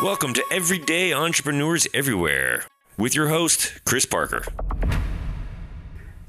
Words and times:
Welcome 0.00 0.32
to 0.34 0.44
Everyday 0.52 1.12
Entrepreneurs 1.12 1.88
Everywhere 1.92 2.62
with 2.98 3.16
your 3.16 3.30
host, 3.30 3.80
Chris 3.84 4.06
Parker. 4.06 4.44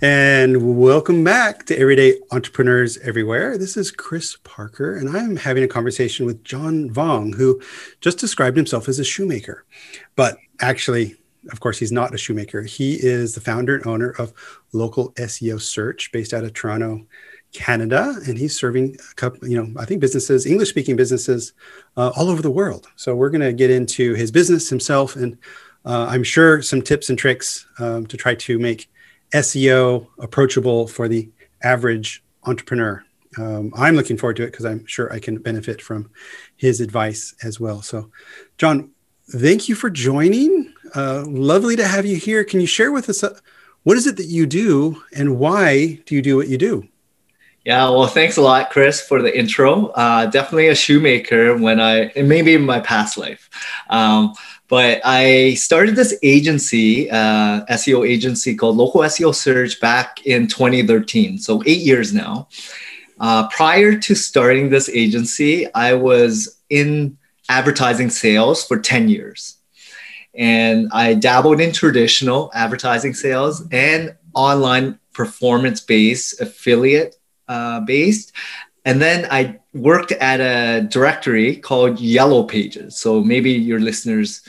And 0.01 0.79
welcome 0.79 1.23
back 1.23 1.67
to 1.67 1.77
Everyday 1.77 2.15
Entrepreneurs 2.31 2.97
Everywhere. 2.97 3.59
This 3.59 3.77
is 3.77 3.91
Chris 3.91 4.37
Parker, 4.43 4.95
and 4.95 5.15
I'm 5.15 5.35
having 5.35 5.63
a 5.63 5.67
conversation 5.67 6.25
with 6.25 6.43
John 6.43 6.89
Vuong, 6.89 7.35
who 7.35 7.61
just 8.01 8.17
described 8.17 8.57
himself 8.57 8.89
as 8.89 8.97
a 8.97 9.03
shoemaker. 9.03 9.65
But 10.15 10.39
actually, 10.61 11.17
of 11.51 11.59
course, 11.59 11.77
he's 11.77 11.91
not 11.91 12.11
a 12.11 12.17
shoemaker. 12.17 12.63
He 12.63 12.95
is 12.95 13.35
the 13.35 13.41
founder 13.41 13.75
and 13.75 13.85
owner 13.85 14.09
of 14.17 14.33
Local 14.73 15.11
SEO 15.11 15.61
Search 15.61 16.11
based 16.11 16.33
out 16.33 16.43
of 16.43 16.53
Toronto, 16.53 17.05
Canada, 17.53 18.15
and 18.27 18.37
he's 18.37 18.57
serving 18.57 18.95
a 19.11 19.13
couple, 19.15 19.47
you 19.47 19.61
know, 19.61 19.79
I 19.79 19.85
think 19.85 20.01
businesses, 20.01 20.45
English 20.45 20.69
speaking 20.69 20.95
businesses 20.95 21.53
uh, 21.97 22.11
all 22.15 22.29
over 22.29 22.41
the 22.41 22.51
world. 22.51 22.87
So 22.95 23.15
we're 23.15 23.29
going 23.29 23.41
to 23.41 23.53
get 23.53 23.71
into 23.71 24.13
his 24.13 24.31
business 24.31 24.69
himself, 24.69 25.15
and 25.15 25.37
uh, 25.85 26.07
I'm 26.09 26.23
sure 26.23 26.61
some 26.61 26.81
tips 26.81 27.09
and 27.09 27.17
tricks 27.17 27.65
um, 27.79 28.05
to 28.07 28.17
try 28.17 28.35
to 28.35 28.59
make 28.59 28.89
SEO 29.33 30.07
approachable 30.19 30.87
for 30.87 31.07
the 31.07 31.29
average 31.63 32.23
entrepreneur. 32.43 33.03
Um, 33.37 33.71
I'm 33.75 33.95
looking 33.95 34.17
forward 34.17 34.37
to 34.37 34.43
it 34.43 34.51
because 34.51 34.65
I'm 34.65 34.85
sure 34.85 35.11
I 35.13 35.19
can 35.19 35.37
benefit 35.37 35.81
from 35.81 36.09
his 36.55 36.81
advice 36.81 37.35
as 37.43 37.59
well. 37.59 37.81
So, 37.81 38.11
John, 38.57 38.91
thank 39.29 39.69
you 39.69 39.75
for 39.75 39.89
joining. 39.89 40.73
Uh, 40.95 41.25
lovely 41.27 41.75
to 41.75 41.87
have 41.87 42.05
you 42.05 42.17
here. 42.17 42.43
Can 42.43 42.59
you 42.59 42.67
share 42.67 42.91
with 42.91 43.09
us 43.09 43.23
uh, 43.23 43.37
what 43.83 43.97
is 43.97 44.07
it 44.07 44.17
that 44.17 44.25
you 44.25 44.45
do 44.45 45.01
and 45.13 45.37
why 45.37 45.99
do 46.05 46.15
you 46.15 46.21
do 46.21 46.35
what 46.35 46.47
you 46.47 46.57
do? 46.57 46.87
Yeah, 47.69 47.91
well, 47.91 48.07
thanks 48.07 48.37
a 48.37 48.41
lot, 48.41 48.71
Chris, 48.71 48.99
for 48.99 49.21
the 49.21 49.37
intro. 49.37 49.89
Uh, 49.89 50.25
definitely 50.25 50.69
a 50.69 50.75
shoemaker 50.75 51.55
when 51.55 51.79
I, 51.79 52.11
maybe 52.15 52.55
in 52.55 52.65
my 52.65 52.79
past 52.79 53.15
life. 53.15 53.47
Um, 53.91 54.33
but 54.69 55.01
I 55.05 55.53
started 55.53 55.95
this 55.95 56.17
agency, 56.23 57.11
uh, 57.11 57.63
SEO 57.69 58.09
agency 58.09 58.55
called 58.55 58.75
Local 58.75 59.01
SEO 59.01 59.35
Search 59.35 59.79
back 59.79 60.25
in 60.25 60.47
2013. 60.47 61.37
So 61.37 61.61
eight 61.67 61.81
years 61.81 62.11
now. 62.11 62.47
Uh, 63.19 63.47
prior 63.49 63.95
to 63.99 64.15
starting 64.15 64.71
this 64.71 64.89
agency, 64.89 65.71
I 65.75 65.93
was 65.93 66.59
in 66.71 67.19
advertising 67.49 68.09
sales 68.09 68.65
for 68.65 68.79
10 68.79 69.09
years. 69.09 69.57
And 70.33 70.89
I 70.91 71.13
dabbled 71.13 71.61
in 71.61 71.71
traditional 71.71 72.49
advertising 72.55 73.13
sales 73.13 73.63
and 73.71 74.15
online 74.33 74.97
performance 75.13 75.81
based 75.81 76.41
affiliate 76.41 77.18
uh, 77.49 77.81
based. 77.81 78.31
And 78.85 79.01
then 79.01 79.27
I 79.29 79.59
worked 79.73 80.13
at 80.13 80.39
a 80.39 80.87
directory 80.87 81.57
called 81.57 81.99
Yellow 81.99 82.43
Pages. 82.43 82.97
So 82.97 83.21
maybe 83.21 83.51
your 83.51 83.79
listeners 83.79 84.41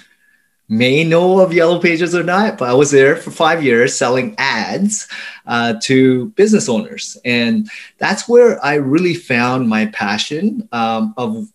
may 0.68 1.02
know 1.02 1.40
of 1.40 1.52
Yellow 1.52 1.80
Pages 1.80 2.14
or 2.14 2.22
not, 2.22 2.56
but 2.56 2.68
I 2.70 2.74
was 2.74 2.92
there 2.92 3.16
for 3.16 3.32
five 3.32 3.64
years 3.64 3.96
selling 3.96 4.36
ads 4.38 5.08
uh, 5.46 5.74
to 5.82 6.26
business 6.30 6.68
owners. 6.68 7.16
And 7.24 7.68
that's 7.98 8.28
where 8.28 8.64
I 8.64 8.74
really 8.74 9.14
found 9.14 9.68
my 9.68 9.86
passion 9.86 10.68
um, 10.70 11.12
of 11.16 11.48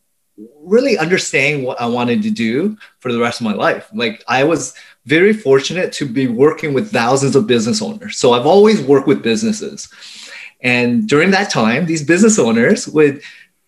really 0.59 0.97
understanding 0.97 1.63
what 1.63 1.79
I 1.79 1.85
wanted 1.85 2.23
to 2.23 2.29
do 2.29 2.77
for 2.99 3.13
the 3.13 3.19
rest 3.19 3.39
of 3.39 3.45
my 3.45 3.53
life. 3.53 3.89
Like 3.93 4.21
I 4.27 4.43
was 4.43 4.73
very 5.05 5.31
fortunate 5.31 5.93
to 5.93 6.05
be 6.05 6.27
working 6.27 6.73
with 6.73 6.91
thousands 6.91 7.37
of 7.37 7.47
business 7.47 7.81
owners. 7.81 8.17
So 8.17 8.33
I've 8.33 8.45
always 8.45 8.81
worked 8.81 9.07
with 9.07 9.23
businesses. 9.23 9.87
And 10.65 11.07
during 11.07 11.29
that 11.29 11.51
time, 11.51 11.85
these 11.85 12.03
business 12.03 12.39
owners 12.39 12.87
would 12.87 13.21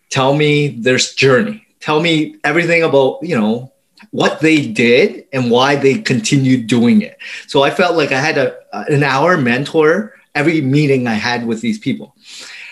tell 0.09 0.35
me 0.35 0.69
their 0.69 0.97
journey, 0.97 1.65
tell 1.79 2.01
me 2.01 2.37
everything 2.43 2.81
about, 2.81 3.19
you 3.21 3.39
know, 3.39 3.71
what 4.09 4.39
they 4.39 4.65
did 4.65 5.25
and 5.31 5.51
why 5.51 5.75
they 5.75 5.99
continued 5.99 6.65
doing 6.65 7.03
it. 7.03 7.19
So 7.45 7.61
I 7.61 7.69
felt 7.69 7.95
like 7.95 8.11
I 8.11 8.19
had 8.19 8.39
a, 8.39 8.55
an 8.91 9.03
hour 9.03 9.37
mentor 9.37 10.15
every 10.33 10.59
meeting 10.61 11.05
I 11.07 11.13
had 11.13 11.45
with 11.45 11.61
these 11.61 11.77
people. 11.77 12.15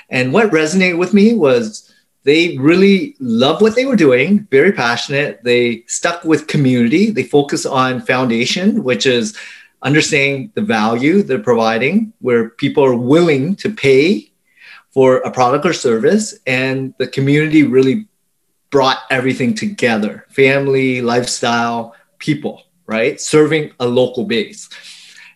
And 0.10 0.34
what 0.34 0.50
resonated 0.50 0.98
with 0.98 1.14
me 1.14 1.36
was 1.36 1.94
they 2.24 2.58
really 2.58 3.16
loved 3.20 3.62
what 3.62 3.76
they 3.76 3.86
were 3.86 3.96
doing, 3.96 4.48
very 4.50 4.72
passionate. 4.72 5.44
They 5.44 5.84
stuck 5.86 6.24
with 6.24 6.48
community. 6.48 7.12
They 7.12 7.24
focus 7.24 7.64
on 7.64 8.02
foundation, 8.02 8.84
which 8.84 9.06
is 9.06 9.38
understanding 9.86 10.52
the 10.56 10.62
value 10.62 11.22
they're 11.22 11.40
providing, 11.40 12.12
where 12.20 12.50
people 12.50 12.84
are 12.84 12.96
willing 12.96 13.56
to 13.58 13.70
pay 13.70 14.32
for 14.90 15.18
a 15.18 15.32
product 15.32 15.66
or 15.66 15.74
service, 15.74 16.34
and 16.48 16.94
the 16.98 17.08
community 17.08 17.64
really 17.64 18.08
brought 18.72 19.00
everything 19.10 19.54
together 19.54 20.26
family, 20.30 21.02
lifestyle, 21.02 21.96
people, 22.18 22.64
right? 22.88 23.22
Serving 23.22 23.72
a 23.80 23.86
local 23.86 24.26
base. 24.26 24.70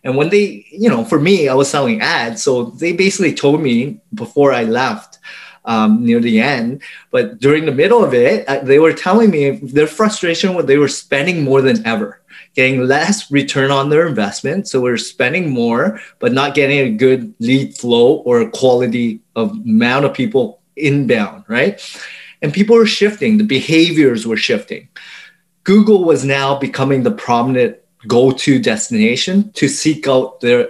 And 0.04 0.18
when 0.18 0.30
they, 0.30 0.66
you 0.72 0.90
know, 0.90 1.06
for 1.06 1.20
me, 1.20 1.48
I 1.48 1.54
was 1.54 1.70
selling 1.70 2.02
ads. 2.02 2.42
So 2.42 2.66
they 2.66 2.94
basically 2.94 3.34
told 3.34 3.62
me 3.62 4.02
before 4.14 4.52
I 4.54 4.64
left 4.64 5.20
um, 5.66 6.04
near 6.04 6.20
the 6.20 6.40
end, 6.40 6.82
but 7.12 7.40
during 7.40 7.66
the 7.66 7.72
middle 7.72 8.04
of 8.04 8.14
it, 8.14 8.48
they 8.66 8.80
were 8.80 8.94
telling 8.94 9.30
me 9.30 9.52
their 9.52 9.88
frustration 9.88 10.56
was 10.56 10.66
they 10.66 10.78
were 10.78 10.88
spending 10.88 11.44
more 11.44 11.62
than 11.62 11.86
ever 11.86 12.20
getting 12.60 12.86
less 12.86 13.32
return 13.32 13.72
on 13.72 13.90
their 13.90 14.06
investment. 14.06 14.68
So 14.68 14.82
we're 14.82 14.98
spending 14.98 15.50
more, 15.50 16.02
but 16.20 16.34
not 16.34 16.56
getting 16.56 16.80
a 16.80 16.92
good 16.92 17.34
lead 17.40 17.78
flow 17.78 18.16
or 18.28 18.50
quality 18.50 19.22
of 19.38 19.52
amount 19.52 20.04
of 20.04 20.14
people 20.14 20.60
inbound, 20.76 21.46
right? 21.48 21.80
And 22.42 22.52
people 22.52 22.76
were 22.76 22.86
shifting, 22.86 23.38
the 23.38 23.46
behaviors 23.46 24.28
were 24.28 24.36
shifting. 24.36 24.90
Google 25.64 26.04
was 26.04 26.26
now 26.26 26.60
becoming 26.60 27.04
the 27.04 27.12
prominent 27.12 27.78
go-to 28.08 28.60
destination 28.60 29.54
to 29.54 29.70
seek 29.70 30.06
out 30.10 30.42
their 30.42 30.68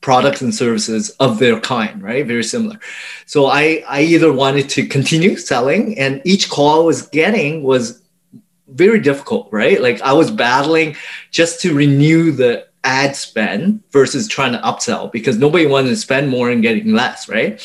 products 0.00 0.40
and 0.40 0.52
services 0.52 1.10
of 1.20 1.38
their 1.38 1.60
kind, 1.60 2.02
right? 2.02 2.26
Very 2.26 2.42
similar. 2.42 2.80
So 3.26 3.46
I, 3.46 3.84
I 3.88 4.02
either 4.02 4.32
wanted 4.32 4.68
to 4.70 4.84
continue 4.84 5.36
selling 5.36 5.96
and 5.96 6.20
each 6.24 6.50
call 6.50 6.80
I 6.80 6.84
was 6.84 7.02
getting 7.02 7.62
was 7.62 8.02
very 8.68 9.00
difficult, 9.00 9.48
right? 9.52 9.80
Like 9.80 10.00
I 10.02 10.12
was 10.12 10.30
battling 10.30 10.96
just 11.30 11.60
to 11.62 11.74
renew 11.74 12.32
the 12.32 12.66
ad 12.84 13.16
spend 13.16 13.82
versus 13.90 14.28
trying 14.28 14.52
to 14.52 14.58
upsell 14.58 15.10
because 15.10 15.38
nobody 15.38 15.66
wanted 15.66 15.88
to 15.90 15.96
spend 15.96 16.28
more 16.28 16.50
and 16.50 16.62
getting 16.62 16.92
less, 16.92 17.28
right? 17.28 17.60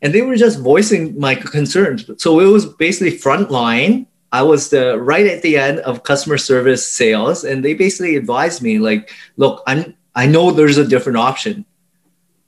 And 0.00 0.12
they 0.12 0.22
were 0.22 0.36
just 0.36 0.58
voicing 0.58 1.18
my 1.18 1.34
concerns. 1.34 2.10
So 2.18 2.40
it 2.40 2.46
was 2.46 2.66
basically 2.66 3.18
frontline. 3.18 4.06
I 4.32 4.42
was 4.42 4.70
the 4.70 4.98
right 4.98 5.26
at 5.26 5.42
the 5.42 5.58
end 5.58 5.78
of 5.80 6.02
customer 6.02 6.38
service 6.38 6.86
sales, 6.86 7.44
and 7.44 7.64
they 7.64 7.74
basically 7.74 8.16
advised 8.16 8.62
me, 8.62 8.78
like, 8.78 9.12
look, 9.36 9.62
I'm 9.66 9.94
I 10.14 10.26
know 10.26 10.50
there's 10.50 10.78
a 10.78 10.86
different 10.86 11.18
option. 11.18 11.64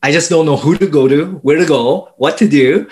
I 0.02 0.12
just 0.12 0.28
don't 0.28 0.46
know 0.46 0.56
who 0.56 0.76
to 0.76 0.86
go 0.86 1.08
to, 1.08 1.26
where 1.42 1.58
to 1.58 1.64
go, 1.64 2.12
what 2.16 2.36
to 2.38 2.48
do 2.48 2.88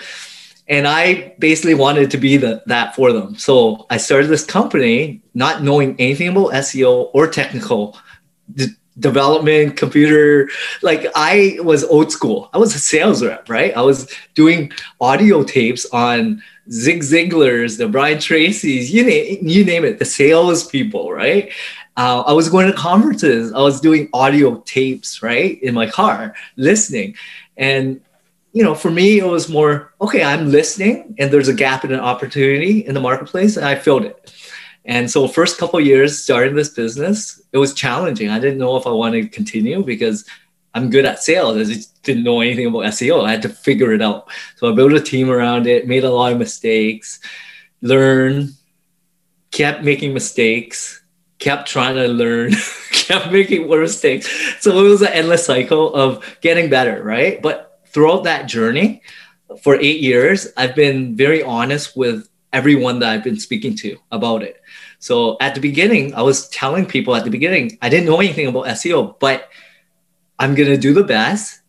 and 0.67 0.87
I 0.87 1.35
basically 1.39 1.73
wanted 1.73 2.11
to 2.11 2.17
be 2.17 2.37
the, 2.37 2.63
that 2.67 2.95
for 2.95 3.11
them. 3.11 3.35
So 3.35 3.85
I 3.89 3.97
started 3.97 4.27
this 4.27 4.45
company, 4.45 5.21
not 5.33 5.61
knowing 5.61 5.95
anything 5.99 6.29
about 6.29 6.51
SEO 6.53 7.09
or 7.13 7.27
technical 7.27 7.97
d- 8.53 8.67
development, 8.97 9.75
computer. 9.75 10.49
Like 10.81 11.07
I 11.15 11.57
was 11.61 11.83
old 11.83 12.11
school. 12.11 12.49
I 12.53 12.57
was 12.59 12.75
a 12.75 12.79
sales 12.79 13.23
rep, 13.23 13.49
right? 13.49 13.75
I 13.75 13.81
was 13.81 14.09
doing 14.35 14.71
audio 15.01 15.43
tapes 15.43 15.85
on 15.91 16.41
Zig 16.71 17.01
Ziglar's, 17.01 17.75
the 17.75 17.89
Brian 17.89 18.19
Tracy's, 18.19 18.93
you 18.93 19.03
name, 19.03 19.39
you 19.41 19.65
name 19.65 19.83
it, 19.83 19.99
the 19.99 20.05
sales 20.05 20.65
people, 20.65 21.11
right? 21.11 21.51
Uh, 21.97 22.21
I 22.25 22.31
was 22.31 22.47
going 22.49 22.67
to 22.67 22.73
conferences. 22.73 23.51
I 23.53 23.59
was 23.59 23.81
doing 23.81 24.09
audio 24.13 24.61
tapes, 24.61 25.21
right, 25.21 25.61
in 25.61 25.73
my 25.73 25.89
car, 25.89 26.35
listening. 26.55 27.15
And 27.57 28.01
you 28.53 28.63
know, 28.63 28.75
for 28.75 28.91
me, 28.91 29.17
it 29.17 29.25
was 29.25 29.49
more 29.49 29.93
okay. 29.99 30.23
I'm 30.23 30.51
listening, 30.51 31.15
and 31.17 31.31
there's 31.31 31.47
a 31.47 31.53
gap 31.53 31.83
in 31.83 31.91
an 31.91 31.99
opportunity 31.99 32.85
in 32.85 32.93
the 32.93 33.01
marketplace, 33.01 33.57
and 33.57 33.65
I 33.65 33.75
filled 33.75 34.05
it. 34.05 34.33
And 34.85 35.09
so, 35.09 35.27
first 35.27 35.57
couple 35.57 35.79
years 35.79 36.21
starting 36.21 36.55
this 36.55 36.69
business, 36.69 37.41
it 37.51 37.57
was 37.57 37.73
challenging. 37.73 38.29
I 38.29 38.39
didn't 38.39 38.59
know 38.59 38.77
if 38.77 38.85
I 38.85 38.91
wanted 38.91 39.23
to 39.23 39.29
continue 39.29 39.83
because 39.83 40.23
I'm 40.75 40.91
good 40.91 41.05
at 41.05 41.23
sales. 41.23 41.57
I 41.57 41.63
just 41.63 42.01
didn't 42.03 42.23
know 42.23 42.41
anything 42.41 42.67
about 42.67 42.83
SEO. 42.85 43.25
I 43.25 43.31
had 43.31 43.41
to 43.41 43.49
figure 43.49 43.91
it 43.91 44.01
out. 44.03 44.29
So 44.57 44.71
I 44.71 44.75
built 44.75 44.93
a 44.93 45.01
team 45.01 45.31
around 45.31 45.65
it, 45.65 45.87
made 45.87 46.03
a 46.03 46.11
lot 46.11 46.31
of 46.31 46.37
mistakes, 46.37 47.19
learn, 47.81 48.49
kept 49.51 49.83
making 49.83 50.13
mistakes, 50.13 51.01
kept 51.39 51.67
trying 51.67 51.95
to 51.95 52.07
learn, 52.07 52.53
kept 52.91 53.31
making 53.31 53.67
more 53.67 53.81
mistakes. 53.81 54.29
So 54.61 54.85
it 54.85 54.89
was 54.89 55.01
an 55.01 55.09
endless 55.09 55.45
cycle 55.45 55.93
of 55.95 56.23
getting 56.41 56.69
better, 56.69 57.01
right? 57.03 57.41
But 57.41 57.72
throughout 57.93 58.23
that 58.25 58.47
journey 58.47 59.01
for 59.61 59.75
eight 59.75 60.01
years, 60.01 60.47
I've 60.57 60.75
been 60.75 61.15
very 61.15 61.43
honest 61.43 61.95
with 61.95 62.27
everyone 62.51 62.99
that 62.99 63.09
I've 63.09 63.23
been 63.23 63.39
speaking 63.39 63.75
to 63.77 63.97
about 64.11 64.43
it. 64.43 64.61
So 64.99 65.37
at 65.41 65.55
the 65.55 65.61
beginning, 65.61 66.13
I 66.15 66.21
was 66.21 66.47
telling 66.49 66.85
people 66.85 67.15
at 67.15 67.23
the 67.23 67.29
beginning, 67.29 67.77
I 67.81 67.89
didn't 67.89 68.05
know 68.05 68.19
anything 68.19 68.47
about 68.47 68.65
SEO, 68.65 69.19
but 69.19 69.49
I'm 70.39 70.55
going 70.55 70.69
to 70.69 70.77
do 70.77 70.93
the 70.93 71.03
best. 71.03 71.59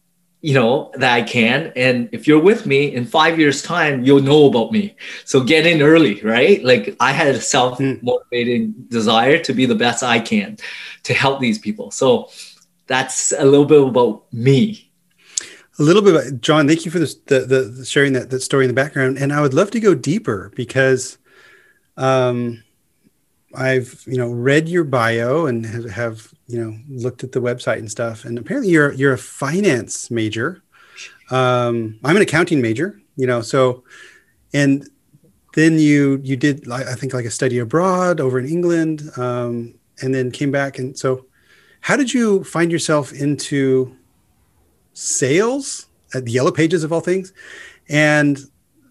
you 0.45 0.53
know 0.53 0.93
that 1.01 1.13
i 1.15 1.23
can 1.23 1.73
and 1.75 1.97
if 2.13 2.27
you're 2.29 2.45
with 2.51 2.67
me 2.67 2.81
in 2.97 3.07
five 3.07 3.39
years 3.39 3.63
time 3.63 4.05
you'll 4.05 4.27
know 4.31 4.45
about 4.47 4.73
me 4.77 4.95
so 5.25 5.41
get 5.53 5.65
in 5.65 5.81
early 5.81 6.21
right 6.21 6.63
like 6.63 6.95
i 7.01 7.13
had 7.13 7.35
a 7.35 7.41
self-motivating 7.41 8.63
mm. 8.69 8.89
desire 8.91 9.39
to 9.39 9.55
be 9.55 9.65
the 9.65 9.81
best 9.85 10.03
i 10.03 10.19
can 10.21 10.59
to 11.03 11.15
help 11.15 11.41
these 11.41 11.59
people 11.59 11.91
so 11.91 12.29
that's 12.87 13.33
a 13.33 13.45
little 13.53 13.65
bit 13.65 13.83
about 13.89 14.31
me 14.35 14.84
a 15.79 15.83
little 15.83 16.03
bit 16.03 16.15
about 16.15 16.41
john 16.41 16.67
thank 16.69 16.85
you 16.85 16.91
for 16.91 16.99
this 16.99 17.15
the, 17.27 17.41
the 17.41 17.85
sharing 17.85 18.13
that, 18.13 18.31
that 18.31 18.41
story 18.41 18.65
in 18.65 18.69
the 18.69 18.75
background 18.75 19.19
and 19.19 19.33
i 19.33 19.41
would 19.41 19.55
love 19.55 19.71
to 19.71 19.81
go 19.81 19.95
deeper 19.95 20.53
because 20.55 21.19
um 21.97 22.63
I've 23.57 24.03
you 24.07 24.17
know 24.17 24.29
read 24.29 24.69
your 24.69 24.85
bio 24.85 25.47
and 25.47 25.65
have, 25.65 25.91
have, 25.91 26.35
you 26.47 26.63
know 26.63 26.77
looked 26.89 27.25
at 27.25 27.33
the 27.33 27.41
website 27.41 27.79
and 27.79 27.91
stuff, 27.91 28.25
and 28.25 28.39
apparently 28.39 28.71
you're 28.71 28.93
you're 28.93 29.13
a 29.13 29.19
finance 29.19 30.11
major. 30.11 30.63
Um, 31.31 31.99
I'm 32.05 32.17
an 32.17 32.23
accounting 32.23 32.61
major, 32.61 33.01
you 33.17 33.27
know, 33.27 33.41
so 33.41 33.85
and 34.53 34.89
then 35.55 35.79
you 35.79 36.21
you 36.23 36.37
did 36.37 36.71
I 36.71 36.95
think 36.95 37.15
like 37.15 37.25
a 37.25 37.31
study 37.31 37.59
abroad 37.59 38.21
over 38.21 38.39
in 38.39 38.47
England, 38.47 39.11
um, 39.17 39.75
and 40.03 40.15
then 40.15 40.31
came 40.31 40.51
back. 40.51 40.79
And 40.79 40.99
so, 40.99 41.27
how 41.81 41.97
did 41.97 42.13
you 42.13 42.45
find 42.45 42.71
yourself 42.71 43.13
into 43.13 43.97
sales 44.95 45.87
at 46.15 46.25
the 46.25 46.33
Yellow 46.33 46.51
Pages 46.51 46.83
of 46.85 46.93
all 46.93 47.01
things, 47.01 47.33
and 47.89 48.39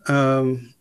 um, 0.08 0.74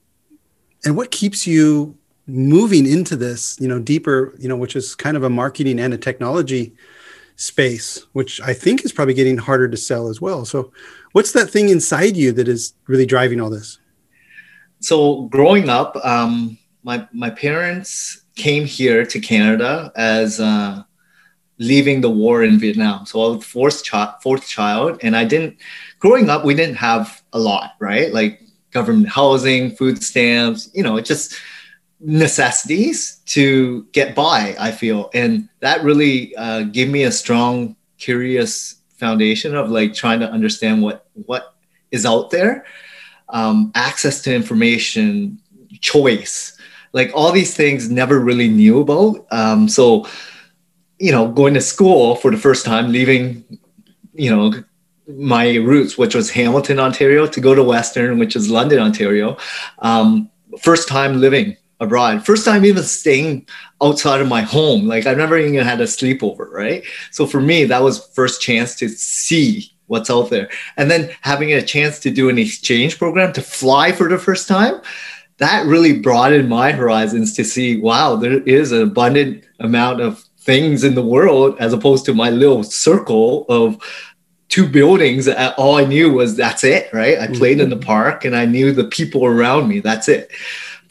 and 0.84 0.96
what 0.96 1.10
keeps 1.10 1.46
you 1.46 1.96
moving 2.26 2.86
into 2.86 3.16
this, 3.16 3.58
you 3.60 3.68
know, 3.68 3.78
deeper, 3.78 4.34
you 4.38 4.48
know, 4.48 4.56
which 4.56 4.76
is 4.76 4.94
kind 4.94 5.16
of 5.16 5.22
a 5.22 5.30
marketing 5.30 5.78
and 5.80 5.92
a 5.92 5.98
technology 5.98 6.74
space, 7.36 8.06
which 8.12 8.40
I 8.40 8.52
think 8.52 8.84
is 8.84 8.92
probably 8.92 9.14
getting 9.14 9.38
harder 9.38 9.68
to 9.68 9.76
sell 9.76 10.08
as 10.08 10.20
well. 10.20 10.44
So, 10.44 10.72
what's 11.12 11.32
that 11.32 11.50
thing 11.50 11.68
inside 11.68 12.16
you 12.16 12.32
that 12.32 12.48
is 12.48 12.74
really 12.86 13.06
driving 13.06 13.40
all 13.40 13.50
this? 13.50 13.78
So, 14.80 15.22
growing 15.22 15.68
up, 15.68 15.96
um, 16.04 16.58
my 16.82 17.06
my 17.12 17.30
parents 17.30 18.24
came 18.34 18.64
here 18.64 19.04
to 19.04 19.20
Canada 19.20 19.92
as 19.96 20.40
uh, 20.40 20.82
leaving 21.62 22.00
the 22.00 22.10
war 22.10 22.42
in 22.42 22.58
Vietnam. 22.58 23.06
So 23.06 23.22
I 23.22 23.36
was 23.36 23.44
fourth 23.44 23.84
child, 23.84 24.14
fourth 24.22 24.46
child, 24.46 24.98
and 25.02 25.16
I 25.16 25.24
didn't. 25.24 25.56
Growing 25.98 26.28
up, 26.28 26.44
we 26.44 26.54
didn't 26.54 26.76
have 26.76 27.22
a 27.32 27.38
lot, 27.38 27.72
right? 27.78 28.12
Like 28.12 28.42
government 28.72 29.08
housing, 29.08 29.76
food 29.76 30.02
stamps. 30.02 30.68
You 30.74 30.82
know, 30.82 31.00
just 31.00 31.34
necessities 32.04 33.20
to 33.26 33.84
get 33.92 34.12
by 34.12 34.56
i 34.58 34.72
feel 34.72 35.08
and 35.14 35.48
that 35.60 35.84
really 35.84 36.34
uh, 36.34 36.62
gave 36.64 36.88
me 36.90 37.04
a 37.04 37.12
strong 37.12 37.76
curious 37.96 38.82
foundation 38.96 39.54
of 39.54 39.70
like 39.70 39.94
trying 39.94 40.18
to 40.18 40.28
understand 40.28 40.82
what 40.82 41.06
what 41.26 41.54
is 41.92 42.04
out 42.04 42.30
there 42.30 42.66
um, 43.28 43.70
access 43.76 44.20
to 44.20 44.34
information 44.34 45.38
choice 45.80 46.58
like 46.92 47.12
all 47.14 47.30
these 47.30 47.54
things 47.54 47.88
never 47.88 48.18
really 48.18 48.48
knew 48.48 48.80
about 48.80 49.24
um, 49.30 49.68
so 49.68 50.04
you 51.02 51.12
know 51.12 51.24
going 51.40 51.54
to 51.54 51.60
school 51.60 52.16
for 52.16 52.30
the 52.30 52.42
first 52.46 52.64
time 52.64 52.92
leaving 52.92 53.44
you 54.14 54.30
know 54.30 54.52
my 55.08 55.56
roots 55.56 55.98
which 55.98 56.14
was 56.14 56.30
hamilton 56.30 56.78
ontario 56.78 57.26
to 57.26 57.40
go 57.40 57.54
to 57.54 57.62
western 57.62 58.18
which 58.18 58.36
is 58.36 58.48
london 58.48 58.78
ontario 58.78 59.36
um, 59.80 60.30
first 60.60 60.88
time 60.88 61.20
living 61.20 61.56
abroad. 61.82 62.24
First 62.24 62.44
time 62.44 62.64
even 62.64 62.84
staying 62.84 63.46
outside 63.82 64.20
of 64.20 64.28
my 64.28 64.42
home. 64.42 64.86
Like 64.86 65.04
I've 65.06 65.16
never 65.16 65.36
even 65.36 65.64
had 65.64 65.80
a 65.80 65.84
sleepover, 65.84 66.48
right? 66.50 66.84
So 67.10 67.26
for 67.26 67.40
me, 67.40 67.64
that 67.64 67.82
was 67.82 68.06
first 68.14 68.40
chance 68.40 68.76
to 68.76 68.88
see 68.88 69.70
what's 69.86 70.10
out 70.10 70.30
there. 70.30 70.48
And 70.76 70.90
then 70.90 71.10
having 71.20 71.52
a 71.52 71.60
chance 71.60 71.98
to 72.00 72.10
do 72.10 72.28
an 72.28 72.38
exchange 72.38 72.98
program 72.98 73.32
to 73.34 73.42
fly 73.42 73.92
for 73.92 74.08
the 74.08 74.18
first 74.18 74.48
time, 74.48 74.80
that 75.38 75.66
really 75.66 75.98
broadened 75.98 76.48
my 76.48 76.70
horizons 76.70 77.34
to 77.34 77.44
see, 77.44 77.80
wow, 77.80 78.14
there 78.16 78.40
is 78.42 78.70
an 78.70 78.82
abundant 78.82 79.44
amount 79.58 80.00
of 80.00 80.24
things 80.44 80.84
in 80.84 80.94
the 80.94 81.02
world 81.02 81.56
as 81.58 81.72
opposed 81.72 82.04
to 82.04 82.14
my 82.14 82.30
little 82.30 82.62
circle 82.62 83.46
of 83.48 83.76
two 84.48 84.68
buildings 84.68 85.28
all 85.56 85.76
i 85.76 85.84
knew 85.84 86.12
was 86.12 86.36
that's 86.36 86.64
it 86.64 86.92
right 86.92 87.18
i 87.18 87.26
played 87.26 87.58
mm-hmm. 87.58 87.62
in 87.62 87.70
the 87.70 87.76
mm-hmm. 87.76 87.86
park 87.86 88.24
and 88.24 88.36
i 88.36 88.44
knew 88.44 88.72
the 88.72 88.84
people 88.84 89.24
around 89.24 89.68
me 89.68 89.80
that's 89.80 90.08
it 90.08 90.30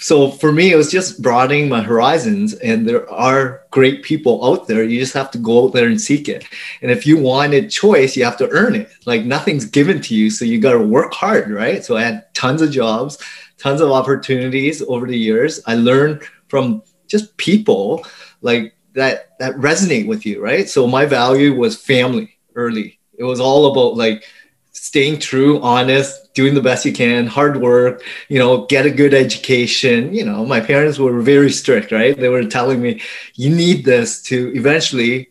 so 0.01 0.31
for 0.31 0.51
me, 0.51 0.71
it 0.71 0.75
was 0.75 0.89
just 0.89 1.21
broadening 1.21 1.69
my 1.69 1.83
horizons. 1.83 2.55
And 2.55 2.89
there 2.89 3.07
are 3.11 3.61
great 3.69 4.01
people 4.01 4.43
out 4.43 4.67
there. 4.67 4.83
You 4.83 4.99
just 4.99 5.13
have 5.13 5.29
to 5.29 5.37
go 5.37 5.65
out 5.65 5.73
there 5.73 5.87
and 5.87 6.01
seek 6.01 6.27
it. 6.27 6.43
And 6.81 6.89
if 6.89 7.05
you 7.05 7.19
wanted 7.19 7.69
choice, 7.69 8.17
you 8.17 8.25
have 8.25 8.37
to 8.37 8.49
earn 8.49 8.73
it. 8.73 8.91
Like 9.05 9.25
nothing's 9.25 9.65
given 9.65 10.01
to 10.01 10.15
you. 10.15 10.31
So 10.31 10.43
you 10.43 10.59
got 10.59 10.71
to 10.71 10.79
work 10.79 11.13
hard, 11.13 11.51
right? 11.51 11.85
So 11.85 11.97
I 11.97 12.01
had 12.01 12.33
tons 12.33 12.63
of 12.63 12.71
jobs, 12.71 13.19
tons 13.59 13.79
of 13.79 13.91
opportunities 13.91 14.81
over 14.81 15.05
the 15.05 15.17
years. 15.17 15.61
I 15.67 15.75
learned 15.75 16.23
from 16.47 16.81
just 17.07 17.37
people 17.37 18.03
like 18.41 18.73
that 18.93 19.37
that 19.39 19.55
resonate 19.55 20.07
with 20.07 20.25
you, 20.25 20.41
right? 20.41 20.67
So 20.69 20.87
my 20.87 21.05
value 21.05 21.53
was 21.55 21.81
family 21.81 22.37
early. 22.55 22.99
It 23.17 23.23
was 23.23 23.39
all 23.39 23.71
about 23.71 23.95
like 23.95 24.23
staying 24.71 25.19
true, 25.19 25.61
honest, 25.61 26.33
doing 26.33 26.53
the 26.53 26.61
best 26.61 26.85
you 26.85 26.93
can, 26.93 27.27
hard 27.27 27.57
work, 27.61 28.03
you 28.29 28.39
know, 28.39 28.65
get 28.65 28.85
a 28.85 28.89
good 28.89 29.13
education. 29.13 30.13
You 30.13 30.25
know, 30.25 30.45
my 30.45 30.59
parents 30.59 30.97
were 30.97 31.21
very 31.21 31.51
strict, 31.51 31.91
right? 31.91 32.17
They 32.17 32.29
were 32.29 32.45
telling 32.45 32.81
me, 32.81 33.01
you 33.35 33.49
need 33.49 33.85
this 33.85 34.21
to 34.23 34.51
eventually 34.55 35.29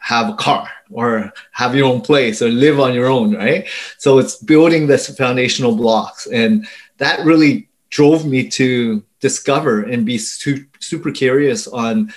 have 0.00 0.28
a 0.28 0.34
car 0.34 0.68
or 0.90 1.32
have 1.52 1.74
your 1.74 1.86
own 1.86 2.00
place 2.00 2.42
or 2.42 2.48
live 2.48 2.80
on 2.80 2.94
your 2.94 3.06
own, 3.06 3.34
right? 3.34 3.68
So 3.98 4.18
it's 4.18 4.36
building 4.36 4.86
this 4.86 5.14
foundational 5.16 5.76
blocks. 5.76 6.26
And 6.26 6.66
that 6.98 7.24
really 7.24 7.68
drove 7.90 8.26
me 8.26 8.48
to 8.50 9.02
discover 9.20 9.82
and 9.82 10.04
be 10.04 10.18
su- 10.18 10.66
super 10.80 11.10
curious 11.10 11.68
on 11.68 12.12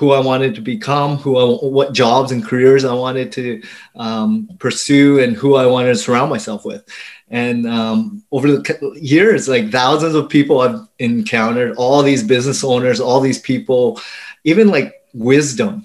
who 0.00 0.12
I 0.12 0.20
wanted 0.20 0.54
to 0.54 0.62
become, 0.62 1.18
who 1.18 1.36
I, 1.36 1.58
what 1.62 1.92
jobs 1.92 2.32
and 2.32 2.42
careers 2.42 2.86
I 2.86 2.94
wanted 2.94 3.30
to 3.32 3.62
um, 3.96 4.48
pursue, 4.58 5.20
and 5.20 5.36
who 5.36 5.56
I 5.56 5.66
wanted 5.66 5.88
to 5.88 5.96
surround 5.96 6.30
myself 6.30 6.64
with. 6.64 6.88
And 7.28 7.66
um, 7.66 8.24
over 8.32 8.50
the 8.50 8.98
years, 8.98 9.46
like 9.46 9.70
thousands 9.70 10.14
of 10.14 10.30
people 10.30 10.62
I've 10.62 10.80
encountered, 11.00 11.76
all 11.76 12.02
these 12.02 12.22
business 12.22 12.64
owners, 12.64 12.98
all 12.98 13.20
these 13.20 13.40
people, 13.40 14.00
even 14.44 14.68
like 14.68 14.94
wisdom. 15.12 15.84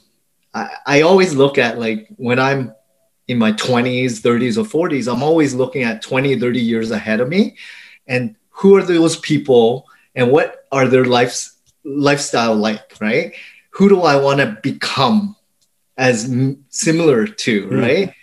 I, 0.53 0.69
I 0.85 1.01
always 1.01 1.33
look 1.33 1.57
at 1.57 1.77
like 1.77 2.07
when 2.15 2.39
I'm 2.39 2.73
in 3.27 3.38
my 3.38 3.51
20s, 3.51 4.21
30s, 4.21 4.57
or 4.57 4.88
40s, 4.88 5.11
I'm 5.11 5.23
always 5.23 5.53
looking 5.53 5.83
at 5.83 6.01
20, 6.01 6.39
30 6.39 6.61
years 6.61 6.89
ahead 6.89 7.19
of 7.19 7.27
me. 7.27 7.57
And 8.07 8.37
who 8.49 8.78
are 8.78 8.81
those 8.81 9.18
people 9.18 9.90
and 10.16 10.31
what 10.31 10.66
are 10.71 10.87
their 10.87 11.04
lives 11.04 11.51
lifestyle 11.83 12.56
like, 12.56 12.94
right? 13.01 13.33
Who 13.75 13.89
do 13.89 14.01
I 14.01 14.15
want 14.15 14.39
to 14.39 14.57
become 14.63 15.35
as 15.97 16.25
m- 16.25 16.65
similar 16.69 17.27
to, 17.27 17.67
mm. 17.67 17.81
right? 17.81 18.13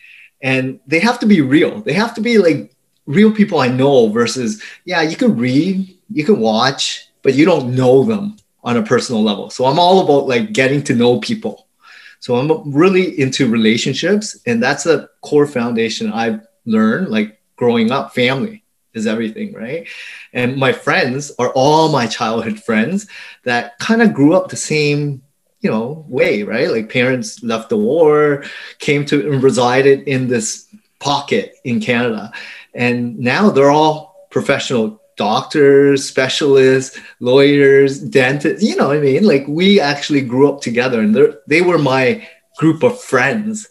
And 0.42 0.80
they 0.86 0.98
have 1.00 1.18
to 1.20 1.26
be 1.26 1.40
real. 1.40 1.80
They 1.80 1.92
have 1.92 2.14
to 2.14 2.20
be 2.20 2.38
like 2.38 2.74
real 3.06 3.32
people 3.32 3.60
I 3.60 3.68
know 3.68 4.08
versus, 4.08 4.62
yeah, 4.84 5.02
you 5.02 5.16
can 5.16 5.36
read, 5.36 5.96
you 6.10 6.24
can 6.24 6.40
watch, 6.40 7.08
but 7.22 7.34
you 7.34 7.44
don't 7.44 7.74
know 7.74 8.02
them 8.04 8.36
on 8.64 8.76
a 8.76 8.82
personal 8.82 9.22
level. 9.22 9.50
So 9.50 9.66
I'm 9.66 9.78
all 9.78 10.00
about 10.00 10.28
like 10.28 10.52
getting 10.52 10.82
to 10.84 10.94
know 10.94 11.20
people. 11.20 11.68
So 12.20 12.36
I'm 12.36 12.72
really 12.72 13.18
into 13.18 13.50
relationships, 13.50 14.38
and 14.46 14.62
that's 14.62 14.86
a 14.86 15.08
core 15.22 15.46
foundation 15.46 16.12
I've 16.12 16.46
learned 16.64 17.08
like 17.08 17.40
growing 17.56 17.90
up. 17.90 18.14
Family 18.14 18.62
is 18.94 19.06
everything, 19.06 19.52
right? 19.52 19.88
And 20.32 20.56
my 20.56 20.72
friends 20.72 21.32
are 21.38 21.50
all 21.54 21.90
my 21.90 22.06
childhood 22.06 22.62
friends 22.62 23.08
that 23.44 23.78
kind 23.78 24.02
of 24.02 24.14
grew 24.14 24.34
up 24.34 24.48
the 24.48 24.56
same 24.56 25.21
you 25.62 25.70
know 25.70 26.04
way 26.08 26.42
right? 26.42 26.70
Like 26.70 26.92
parents 26.92 27.42
left 27.42 27.70
the 27.70 27.76
war 27.76 28.44
came 28.78 29.06
to 29.06 29.32
and 29.32 29.42
resided 29.42 30.02
in 30.06 30.28
this 30.28 30.68
pocket 30.98 31.54
in 31.64 31.80
canada. 31.80 32.32
And 32.74 33.18
now 33.18 33.50
they're 33.50 33.70
all 33.70 34.28
professional 34.30 35.00
doctors 35.16 36.08
specialists 36.08 36.98
lawyers 37.20 38.00
dentists 38.00 38.62
you 38.62 38.74
know 38.76 38.88
what 38.88 38.96
i 38.96 39.00
mean? 39.00 39.24
Like 39.24 39.44
we 39.46 39.78
actually 39.78 40.22
grew 40.22 40.50
up 40.50 40.60
together 40.62 41.00
and 41.00 41.14
they 41.46 41.62
were 41.62 41.78
my 41.78 42.26
group 42.56 42.82
of 42.82 43.00
friends. 43.00 43.68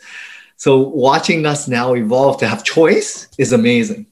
So 0.58 0.80
watching 0.80 1.46
us 1.46 1.68
now 1.68 1.94
evolve 1.96 2.40
to 2.40 2.48
have 2.48 2.64
choice 2.64 3.28
is 3.38 3.52
amazing. 3.52 4.06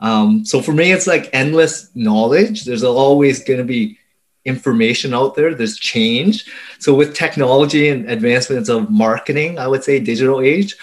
Um, 0.00 0.44
so 0.44 0.60
for 0.60 0.72
me 0.72 0.90
it's 0.90 1.06
like 1.06 1.30
endless 1.32 1.94
knowledge. 1.94 2.64
There's 2.64 2.82
always 2.82 3.44
going 3.44 3.58
to 3.58 3.64
be 3.64 3.98
information 4.44 5.14
out 5.14 5.34
there 5.34 5.54
there's 5.54 5.78
change. 5.78 6.50
So 6.78 6.94
with 6.94 7.14
technology 7.14 7.88
and 7.88 8.10
advancements 8.10 8.68
of 8.68 8.90
marketing 8.90 9.58
i 9.58 9.66
would 9.68 9.84
say 9.84 10.00
digital 10.00 10.40
age 10.40 10.76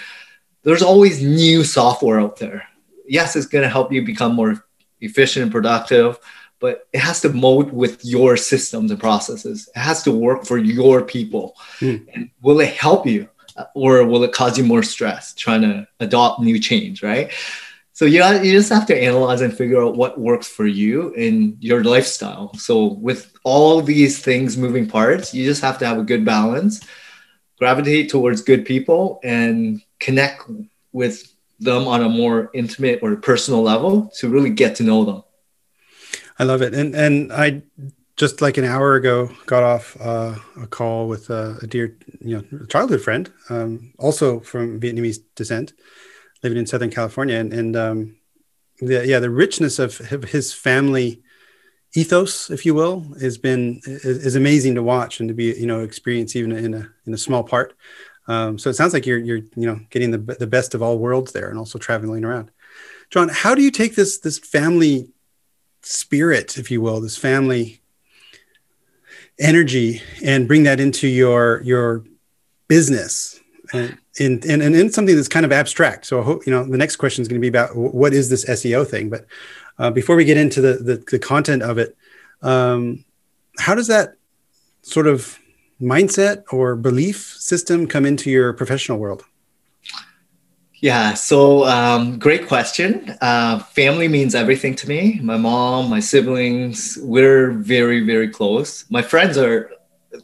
there's 0.63 0.81
always 0.81 1.23
new 1.23 1.63
software 1.63 2.19
out 2.19 2.37
there. 2.37 2.67
Yes 3.07 3.35
it's 3.35 3.47
going 3.47 3.63
to 3.63 3.69
help 3.69 3.91
you 3.91 4.03
become 4.05 4.35
more 4.35 4.63
efficient 5.01 5.43
and 5.43 5.51
productive 5.51 6.19
but 6.59 6.87
it 6.91 6.99
has 6.99 7.21
to 7.21 7.29
mold 7.29 7.71
with 7.71 8.03
your 8.03 8.35
systems 8.35 8.91
and 8.91 8.99
processes. 8.99 9.69
It 9.73 9.79
has 9.79 10.03
to 10.03 10.11
work 10.11 10.45
for 10.45 10.57
your 10.57 11.01
people. 11.01 11.55
Mm. 11.79 12.05
and 12.13 12.29
will 12.41 12.59
it 12.59 12.73
help 12.73 13.07
you 13.07 13.29
or 13.73 14.05
will 14.05 14.23
it 14.23 14.31
cause 14.31 14.57
you 14.57 14.63
more 14.63 14.83
stress 14.83 15.33
trying 15.33 15.61
to 15.61 15.87
adopt 15.99 16.39
new 16.39 16.59
change 16.59 17.03
right 17.03 17.31
so 17.99 18.05
you, 18.05 18.23
you 18.23 18.53
just 18.53 18.69
have 18.69 18.85
to 18.85 18.97
analyze 18.97 19.41
and 19.41 19.53
figure 19.53 19.83
out 19.83 19.97
what 19.97 20.17
works 20.17 20.47
for 20.47 20.65
you 20.65 21.11
in 21.15 21.57
your 21.59 21.83
lifestyle. 21.83 22.53
So 22.53 22.93
with 22.93 23.33
all 23.43 23.81
these 23.81 24.23
things 24.23 24.55
moving 24.55 24.87
parts, 24.87 25.33
you 25.33 25.43
just 25.43 25.61
have 25.61 25.77
to 25.79 25.85
have 25.85 25.97
a 25.97 26.03
good 26.03 26.23
balance, 26.23 26.79
gravitate 27.57 28.09
towards 28.09 28.41
good 28.41 28.63
people 28.63 29.19
and 29.21 29.81
connect 29.99 30.43
with 30.93 31.29
them 31.59 31.89
on 31.89 32.01
a 32.01 32.07
more 32.07 32.49
intimate 32.53 32.99
or 33.01 33.17
personal 33.17 33.63
level 33.63 34.09
to 34.19 34.29
really 34.29 34.51
get 34.51 34.77
to 34.77 34.83
know 34.83 35.03
them. 35.03 35.23
I 36.39 36.45
love 36.45 36.61
it. 36.61 36.73
And 36.73 36.95
and 36.95 37.33
I 37.33 37.63
just 38.15 38.41
like 38.41 38.57
an 38.57 38.63
hour 38.63 38.95
ago 38.95 39.29
got 39.45 39.63
off 39.63 39.97
uh, 39.99 40.35
a 40.55 40.67
call 40.67 41.09
with 41.09 41.29
a, 41.29 41.57
a, 41.61 41.67
dear 41.67 41.97
you 42.21 42.37
know 42.37 42.65
childhood 42.67 43.01
friend, 43.01 43.29
um, 43.49 43.91
also 43.99 44.39
from 44.39 44.79
Vietnamese 44.79 45.17
descent, 45.35 45.73
living 46.43 46.57
in 46.57 46.65
Southern 46.65 46.89
California, 46.89 47.35
and, 47.35 47.53
and 47.53 47.75
um, 47.75 48.15
the, 48.79 49.05
yeah, 49.05 49.19
the 49.19 49.29
richness 49.29 49.79
of 49.79 49.97
his 49.97 50.53
family 50.53 51.21
ethos, 51.95 52.49
if 52.49 52.65
you 52.65 52.73
will, 52.73 53.05
has 53.19 53.37
been 53.37 53.81
is, 53.85 54.35
amazing 54.35 54.75
to 54.75 54.83
watch 54.83 55.19
and 55.19 55.27
to 55.27 55.33
be 55.33 55.45
you 55.45 55.65
know 55.65 55.81
experience 55.81 56.35
even 56.35 56.51
in 56.51 56.73
a 56.73 56.89
in 57.05 57.13
a 57.13 57.17
small 57.17 57.43
part. 57.43 57.75
Um, 58.27 58.59
so 58.59 58.69
it 58.69 58.75
sounds 58.75 58.93
like 58.93 59.05
you're 59.05 59.17
you're 59.17 59.41
you 59.55 59.65
know 59.65 59.79
getting 59.89 60.11
the 60.11 60.17
the 60.17 60.47
best 60.47 60.73
of 60.73 60.81
all 60.81 60.97
worlds 60.97 61.31
there, 61.31 61.49
and 61.49 61.57
also 61.57 61.79
traveling 61.79 62.23
around. 62.23 62.51
John, 63.09 63.29
how 63.29 63.55
do 63.55 63.61
you 63.61 63.71
take 63.71 63.95
this 63.95 64.19
this 64.19 64.37
family 64.37 65.09
spirit, 65.81 66.57
if 66.57 66.69
you 66.69 66.81
will, 66.81 67.01
this 67.01 67.17
family 67.17 67.81
energy, 69.39 70.01
and 70.23 70.47
bring 70.47 70.63
that 70.63 70.79
into 70.79 71.07
your 71.07 71.61
your 71.63 72.05
business? 72.67 73.39
And, 73.73 73.97
in, 74.19 74.41
and, 74.49 74.61
and 74.61 74.75
in 74.75 74.91
something 74.91 75.15
that's 75.15 75.27
kind 75.27 75.45
of 75.45 75.51
abstract. 75.51 76.05
So 76.05 76.19
I 76.19 76.23
hope, 76.23 76.45
you 76.45 76.51
know, 76.51 76.63
the 76.63 76.77
next 76.77 76.97
question 76.97 77.21
is 77.21 77.27
going 77.27 77.39
to 77.39 77.41
be 77.41 77.47
about 77.47 77.75
what 77.75 78.13
is 78.13 78.29
this 78.29 78.45
SEO 78.45 78.87
thing? 78.87 79.09
But 79.09 79.25
uh, 79.77 79.91
before 79.91 80.15
we 80.15 80.25
get 80.25 80.37
into 80.37 80.61
the, 80.61 80.73
the, 80.73 81.03
the 81.11 81.19
content 81.19 81.63
of 81.63 81.77
it, 81.77 81.95
um, 82.41 83.05
how 83.57 83.75
does 83.75 83.87
that 83.87 84.15
sort 84.81 85.07
of 85.07 85.39
mindset 85.81 86.43
or 86.51 86.75
belief 86.75 87.35
system 87.39 87.87
come 87.87 88.05
into 88.05 88.29
your 88.29 88.53
professional 88.53 88.97
world? 88.97 89.23
Yeah, 90.81 91.13
so 91.13 91.65
um, 91.65 92.19
great 92.19 92.47
question. 92.47 93.17
Uh, 93.19 93.59
family 93.59 94.07
means 94.07 94.33
everything 94.33 94.75
to 94.75 94.87
me. 94.87 95.19
My 95.21 95.35
mom, 95.35 95.89
my 95.89 95.99
siblings, 95.99 96.97
we're 97.01 97.51
very, 97.51 98.05
very 98.05 98.29
close. 98.29 98.85
My 98.89 99.01
friends 99.01 99.37
are 99.37 99.71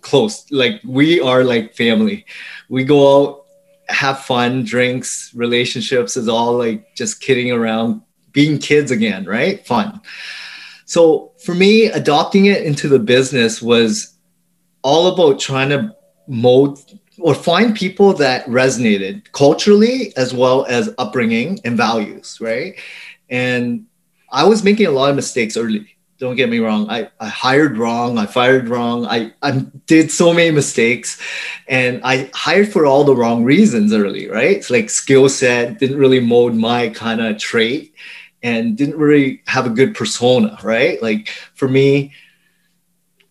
close. 0.02 0.50
Like 0.52 0.82
we 0.86 1.20
are 1.20 1.44
like 1.44 1.76
family. 1.76 2.26
We 2.70 2.86
go 2.86 3.00
out 3.18 3.45
have 3.88 4.20
fun, 4.22 4.64
drinks, 4.64 5.32
relationships 5.34 6.18
is 6.18 6.28
all 6.28 6.58
like 6.58 6.96
just 6.96 7.22
kidding 7.22 7.52
around, 7.52 8.02
being 8.32 8.58
kids 8.58 8.92
again, 8.92 9.26
right? 9.26 9.66
Fun. 9.66 10.02
So 10.86 11.32
for 11.44 11.56
me, 11.56 11.86
adopting 11.86 12.46
it 12.46 12.64
into 12.64 12.88
the 12.88 13.00
business 13.00 13.62
was 13.62 14.16
all 14.82 15.14
about 15.14 15.40
trying 15.40 15.70
to 15.70 15.96
mold 16.28 16.80
or 17.20 17.34
find 17.34 17.76
people 17.76 18.14
that 18.14 18.46
resonated 18.46 19.32
culturally 19.32 20.16
as 20.18 20.34
well 20.34 20.66
as 20.66 20.94
upbringing 20.98 21.60
and 21.64 21.78
values, 21.78 22.38
right? 22.42 22.80
And 23.30 23.86
I 24.32 24.44
was 24.44 24.64
making 24.64 24.88
a 24.88 24.92
lot 24.92 25.10
of 25.10 25.16
mistakes 25.16 25.56
early 25.56 25.95
don't 26.18 26.36
get 26.36 26.50
me 26.50 26.60
wrong 26.60 26.90
I, 26.90 27.10
I 27.20 27.28
hired 27.28 27.78
wrong 27.78 28.18
i 28.18 28.26
fired 28.26 28.70
wrong 28.70 29.06
I, 29.06 29.34
I 29.42 29.66
did 29.86 30.12
so 30.12 30.34
many 30.34 30.52
mistakes 30.52 31.22
and 31.68 32.02
i 32.04 32.30
hired 32.34 32.72
for 32.72 32.86
all 32.86 33.04
the 33.04 33.16
wrong 33.16 33.44
reasons 33.44 33.94
early 33.94 34.28
right? 34.30 34.58
It's 34.58 34.70
like 34.70 34.90
skill 34.90 35.30
set 35.30 35.80
didn't 35.80 35.98
really 35.98 36.20
mold 36.20 36.56
my 36.56 36.90
kind 36.90 37.22
of 37.22 37.38
trait 37.38 37.94
and 38.44 38.78
didn't 38.78 38.98
really 38.98 39.42
have 39.48 39.66
a 39.66 39.70
good 39.70 39.96
persona 39.96 40.58
right? 40.64 41.02
Like 41.02 41.30
for 41.56 41.68
me 41.68 42.14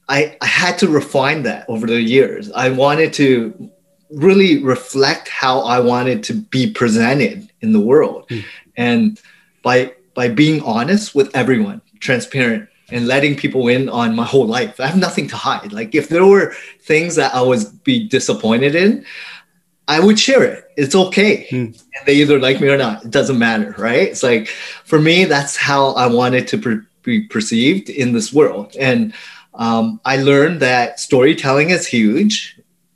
I, 0.06 0.36
I 0.42 0.46
had 0.46 0.78
to 0.80 0.88
refine 0.88 1.44
that 1.44 1.64
over 1.66 1.86
the 1.86 1.98
years. 1.98 2.52
I 2.52 2.68
wanted 2.68 3.14
to 3.14 3.70
really 4.10 4.62
reflect 4.62 5.28
how 5.28 5.60
i 5.60 5.80
wanted 5.80 6.22
to 6.22 6.34
be 6.34 6.70
presented 6.70 7.50
in 7.62 7.72
the 7.72 7.80
world. 7.80 8.28
Mm. 8.28 8.44
and 8.76 9.20
by 9.62 9.92
by 10.14 10.28
being 10.28 10.62
honest 10.62 11.14
with 11.14 11.34
everyone 11.34 11.80
transparent 12.00 12.68
and 12.90 13.06
letting 13.06 13.36
people 13.36 13.68
in 13.68 13.88
on 13.88 14.14
my 14.14 14.24
whole 14.24 14.46
life. 14.46 14.78
I 14.80 14.86
have 14.86 14.98
nothing 14.98 15.28
to 15.28 15.36
hide. 15.36 15.72
Like 15.72 15.94
if 15.94 16.08
there 16.08 16.26
were 16.26 16.54
things 16.80 17.16
that 17.16 17.34
I 17.34 17.42
was 17.42 17.64
be 17.64 18.06
disappointed 18.06 18.74
in, 18.74 19.04
I 19.88 20.00
would 20.00 20.18
share 20.18 20.42
it. 20.42 20.64
It's 20.76 20.94
okay. 20.94 21.46
Hmm. 21.50 21.56
And 21.56 22.06
they 22.06 22.14
either 22.14 22.38
like 22.38 22.60
me 22.60 22.68
or 22.68 22.78
not. 22.78 23.04
It 23.04 23.10
doesn't 23.10 23.38
matter, 23.38 23.74
right? 23.78 24.08
It's 24.08 24.22
like 24.22 24.48
for 24.48 25.00
me, 25.00 25.24
that's 25.24 25.56
how 25.56 25.92
I 25.92 26.06
wanted 26.06 26.48
to 26.48 26.58
per- 26.58 26.86
be 27.02 27.22
perceived 27.22 27.90
in 27.90 28.12
this 28.12 28.32
world. 28.32 28.74
And 28.76 29.14
um, 29.54 30.00
I 30.04 30.16
learned 30.16 30.60
that 30.60 30.98
storytelling 30.98 31.70
is 31.70 31.86
huge 31.86 32.53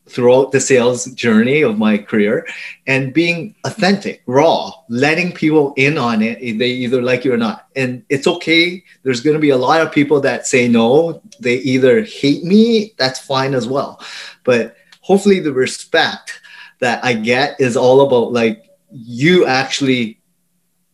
throughout 0.09 0.53
the 0.53 0.61
sales 0.61 1.07
journey 1.13 1.63
of 1.63 1.79
my 1.79 1.99
career 1.99 2.47
and 2.87 3.13
being 3.13 3.55
authentic, 3.65 4.23
raw, 4.27 4.73
letting 4.89 5.33
people 5.33 5.75
in 5.77 5.99
on 5.99 6.23
it. 6.23 6.39
They 6.59 6.71
either 6.71 7.03
like 7.03 7.25
you 7.25 7.33
or 7.33 7.37
not. 7.37 7.69
And 7.77 8.03
it's 8.09 8.27
okay. 8.27 8.83
There's 9.03 9.21
going 9.21 9.35
to 9.35 9.41
be 9.41 9.51
a 9.51 9.57
lot 9.57 9.81
of 9.81 9.93
people 9.93 10.21
that 10.23 10.47
say 10.47 10.69
no. 10.69 11.23
They 11.41 11.57
either 11.57 12.03
hate 12.03 12.45
me, 12.45 12.95
that's 12.99 13.19
fine 13.21 13.55
as 13.55 13.67
well. 13.67 14.01
But 14.45 14.77
hopefully, 15.01 15.41
the 15.41 15.53
respect 15.53 16.41
that 16.81 17.05
I 17.05 17.13
get 17.15 17.61
is 17.61 17.77
all 17.77 18.01
about 18.03 18.33
like 18.33 18.65
you 18.91 19.47
actually 19.47 20.21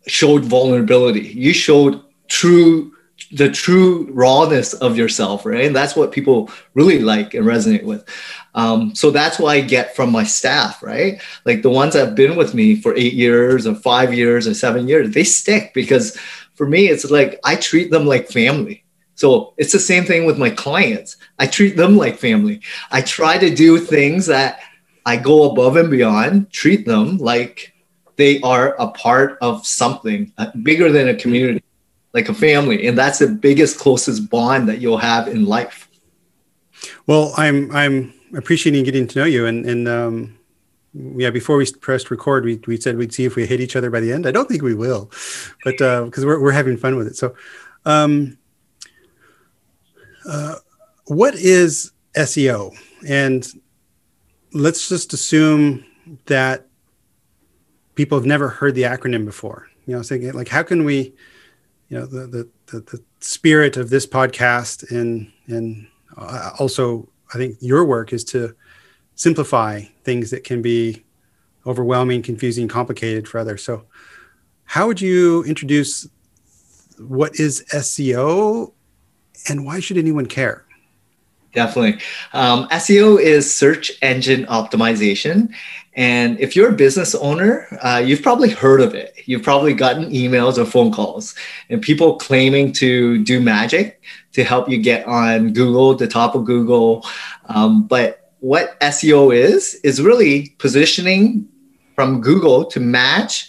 showed 0.06 0.44
vulnerability. 0.44 1.20
You 1.20 1.52
showed 1.52 2.02
true 2.28 2.92
the 3.32 3.50
true 3.50 4.08
rawness 4.12 4.74
of 4.74 4.96
yourself, 4.96 5.46
right? 5.46 5.64
And 5.64 5.74
that's 5.74 5.96
what 5.96 6.12
people 6.12 6.50
really 6.74 6.98
like 6.98 7.34
and 7.34 7.46
resonate 7.46 7.84
with. 7.84 8.08
Um, 8.54 8.94
so 8.94 9.10
that's 9.10 9.38
what 9.38 9.50
I 9.50 9.60
get 9.60 9.96
from 9.96 10.12
my 10.12 10.24
staff, 10.24 10.82
right? 10.82 11.20
Like 11.44 11.62
the 11.62 11.70
ones 11.70 11.94
that 11.94 12.06
have 12.06 12.14
been 12.14 12.36
with 12.36 12.54
me 12.54 12.76
for 12.76 12.94
eight 12.96 13.14
years 13.14 13.66
or 13.66 13.74
five 13.74 14.14
years 14.14 14.46
or 14.46 14.54
seven 14.54 14.86
years, 14.86 15.12
they 15.12 15.24
stick 15.24 15.72
because 15.74 16.16
for 16.54 16.66
me, 16.66 16.88
it's 16.88 17.10
like 17.10 17.40
I 17.44 17.56
treat 17.56 17.90
them 17.90 18.06
like 18.06 18.28
family. 18.28 18.84
So 19.16 19.54
it's 19.58 19.72
the 19.72 19.78
same 19.78 20.04
thing 20.04 20.24
with 20.24 20.38
my 20.38 20.50
clients. 20.50 21.16
I 21.38 21.46
treat 21.46 21.76
them 21.76 21.96
like 21.96 22.18
family. 22.18 22.60
I 22.90 23.00
try 23.02 23.38
to 23.38 23.54
do 23.54 23.78
things 23.78 24.26
that 24.26 24.60
I 25.06 25.16
go 25.16 25.50
above 25.50 25.76
and 25.76 25.90
beyond, 25.90 26.50
treat 26.50 26.86
them 26.86 27.18
like 27.18 27.74
they 28.16 28.40
are 28.40 28.74
a 28.80 28.88
part 28.88 29.38
of 29.40 29.66
something 29.66 30.32
uh, 30.38 30.50
bigger 30.62 30.90
than 30.90 31.08
a 31.08 31.14
community 31.14 31.62
like 32.12 32.28
a 32.28 32.34
family 32.34 32.86
and 32.86 32.96
that's 32.96 33.18
the 33.18 33.26
biggest 33.26 33.78
closest 33.78 34.30
bond 34.30 34.68
that 34.68 34.80
you'll 34.80 34.96
have 34.96 35.28
in 35.28 35.44
life 35.44 35.88
well 37.06 37.34
i'm 37.36 37.70
i'm 37.72 38.14
appreciating 38.36 38.84
getting 38.84 39.06
to 39.08 39.18
know 39.18 39.24
you. 39.24 39.46
And 39.46 39.66
and 39.66 39.88
um 39.88 40.38
yeah 40.94 41.30
before 41.30 41.56
we 41.56 41.66
pressed 41.80 42.08
record 42.10 42.44
we, 42.44 42.60
we 42.68 42.76
said 42.76 42.96
we'd 42.96 43.12
see 43.12 43.24
if 43.24 43.34
we 43.34 43.44
hit 43.46 43.60
each 43.60 43.74
other 43.74 43.90
by 43.90 44.00
the 44.00 44.12
end. 44.12 44.26
I 44.26 44.30
don't 44.30 44.48
think 44.48 44.62
we 44.62 44.74
will 44.74 45.10
but 45.64 45.80
uh 45.80 46.04
because 46.04 46.24
we're, 46.24 46.40
we're 46.40 46.52
having 46.52 46.76
fun 46.76 46.96
with 46.96 47.06
it. 47.06 47.16
So 47.16 47.34
um 47.84 48.38
uh 50.28 50.56
what 51.06 51.34
is 51.34 51.92
seo 52.16 52.72
and 53.06 53.46
let's 54.52 54.88
just 54.88 55.12
assume 55.12 55.84
that 56.26 56.68
people 57.96 58.16
have 58.16 58.26
never 58.26 58.48
heard 58.48 58.74
the 58.74 58.82
acronym 58.82 59.24
before. 59.24 59.68
You 59.86 59.96
know 59.96 60.02
thinking 60.02 60.32
like 60.32 60.48
how 60.48 60.62
can 60.62 60.84
we 60.84 61.12
you 61.88 61.98
know 61.98 62.06
the, 62.06 62.26
the 62.26 62.48
the, 62.66 62.80
the 62.80 63.02
spirit 63.20 63.76
of 63.76 63.90
this 63.90 64.06
podcast 64.06 64.90
and 64.90 65.30
and 65.48 65.86
uh, 66.16 66.50
also 66.58 67.08
I 67.32 67.38
think 67.38 67.56
your 67.60 67.84
work 67.84 68.12
is 68.12 68.24
to 68.24 68.54
simplify 69.14 69.82
things 70.04 70.30
that 70.30 70.44
can 70.44 70.62
be 70.62 71.04
overwhelming, 71.66 72.22
confusing, 72.22 72.68
complicated 72.68 73.26
for 73.26 73.38
others. 73.38 73.62
So, 73.62 73.84
how 74.64 74.86
would 74.86 75.00
you 75.00 75.44
introduce 75.44 76.08
what 76.98 77.38
is 77.38 77.64
SEO 77.72 78.72
and 79.48 79.64
why 79.64 79.80
should 79.80 79.98
anyone 79.98 80.26
care? 80.26 80.63
Definitely. 81.54 82.00
Um, 82.32 82.68
SEO 82.68 83.20
is 83.20 83.52
search 83.52 83.92
engine 84.02 84.44
optimization. 84.46 85.54
And 85.96 86.38
if 86.40 86.56
you're 86.56 86.70
a 86.70 86.76
business 86.76 87.14
owner, 87.14 87.68
uh, 87.80 88.02
you've 88.04 88.22
probably 88.22 88.50
heard 88.50 88.80
of 88.80 88.94
it. 88.94 89.14
You've 89.26 89.44
probably 89.44 89.72
gotten 89.72 90.10
emails 90.10 90.58
or 90.58 90.64
phone 90.64 90.92
calls 90.92 91.36
and 91.70 91.80
people 91.80 92.16
claiming 92.16 92.72
to 92.74 93.22
do 93.22 93.40
magic 93.40 94.02
to 94.32 94.42
help 94.42 94.68
you 94.68 94.78
get 94.78 95.06
on 95.06 95.52
Google, 95.52 95.94
the 95.94 96.08
top 96.08 96.34
of 96.34 96.44
Google. 96.44 97.06
Um, 97.46 97.86
but 97.86 98.32
what 98.40 98.78
SEO 98.80 99.34
is, 99.34 99.74
is 99.84 100.02
really 100.02 100.50
positioning 100.58 101.48
from 101.94 102.20
Google 102.20 102.64
to 102.66 102.80
match 102.80 103.48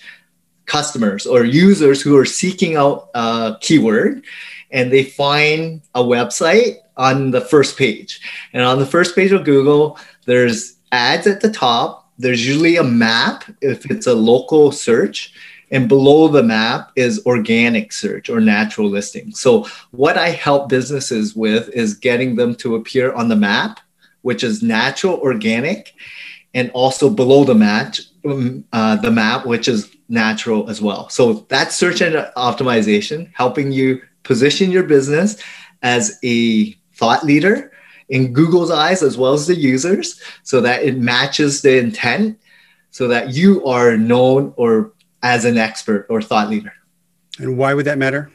customers 0.67 1.25
or 1.25 1.43
users 1.43 2.01
who 2.01 2.15
are 2.15 2.25
seeking 2.25 2.75
out 2.75 3.09
a 3.15 3.57
keyword 3.61 4.23
and 4.71 4.91
they 4.91 5.03
find 5.03 5.81
a 5.95 6.03
website 6.03 6.77
on 6.97 7.31
the 7.31 7.41
first 7.41 7.77
page. 7.77 8.21
And 8.53 8.63
on 8.63 8.79
the 8.79 8.85
first 8.85 9.15
page 9.15 9.31
of 9.31 9.43
Google, 9.43 9.99
there's 10.25 10.77
ads 10.91 11.27
at 11.27 11.41
the 11.41 11.51
top. 11.51 12.09
There's 12.17 12.45
usually 12.47 12.77
a 12.77 12.83
map 12.83 13.43
if 13.61 13.89
it's 13.91 14.07
a 14.07 14.13
local 14.13 14.71
search. 14.71 15.33
and 15.71 15.89
below 15.89 16.27
the 16.27 16.43
map 16.43 16.91
is 16.95 17.25
organic 17.25 17.91
search 17.91 18.29
or 18.29 18.39
natural 18.39 18.87
listing. 18.89 19.31
So 19.33 19.67
what 19.91 20.17
I 20.17 20.29
help 20.29 20.69
businesses 20.69 21.35
with 21.35 21.69
is 21.69 21.95
getting 21.95 22.35
them 22.35 22.55
to 22.55 22.75
appear 22.75 23.11
on 23.13 23.29
the 23.29 23.35
map, 23.35 23.79
which 24.21 24.43
is 24.43 24.61
natural, 24.61 25.17
organic, 25.17 25.93
and 26.53 26.71
also 26.71 27.09
below 27.09 27.43
the 27.43 27.55
map, 27.55 27.95
um, 28.25 28.63
uh, 28.71 28.95
the 28.97 29.11
map, 29.11 29.45
which 29.45 29.67
is 29.67 29.93
natural 30.07 30.69
as 30.69 30.81
well. 30.81 31.09
So 31.09 31.45
that's 31.49 31.75
search 31.75 32.01
and 32.01 32.15
optimization, 32.37 33.31
helping 33.33 33.71
you 33.71 34.01
position 34.23 34.71
your 34.71 34.83
business 34.83 35.37
as 35.81 36.17
a 36.23 36.75
thought 36.95 37.23
leader 37.25 37.71
in 38.09 38.33
Google's 38.33 38.71
eyes 38.71 39.01
as 39.01 39.17
well 39.17 39.33
as 39.33 39.47
the 39.47 39.55
users, 39.55 40.21
so 40.43 40.61
that 40.61 40.83
it 40.83 40.97
matches 40.97 41.61
the 41.61 41.77
intent, 41.77 42.39
so 42.91 43.07
that 43.07 43.33
you 43.33 43.65
are 43.65 43.97
known 43.97 44.53
or 44.57 44.93
as 45.23 45.43
an 45.45 45.57
expert 45.57 46.05
or 46.09 46.21
thought 46.21 46.49
leader. 46.49 46.73
And 47.39 47.57
why 47.57 47.73
would 47.73 47.85
that 47.85 47.97
matter? 47.97 48.31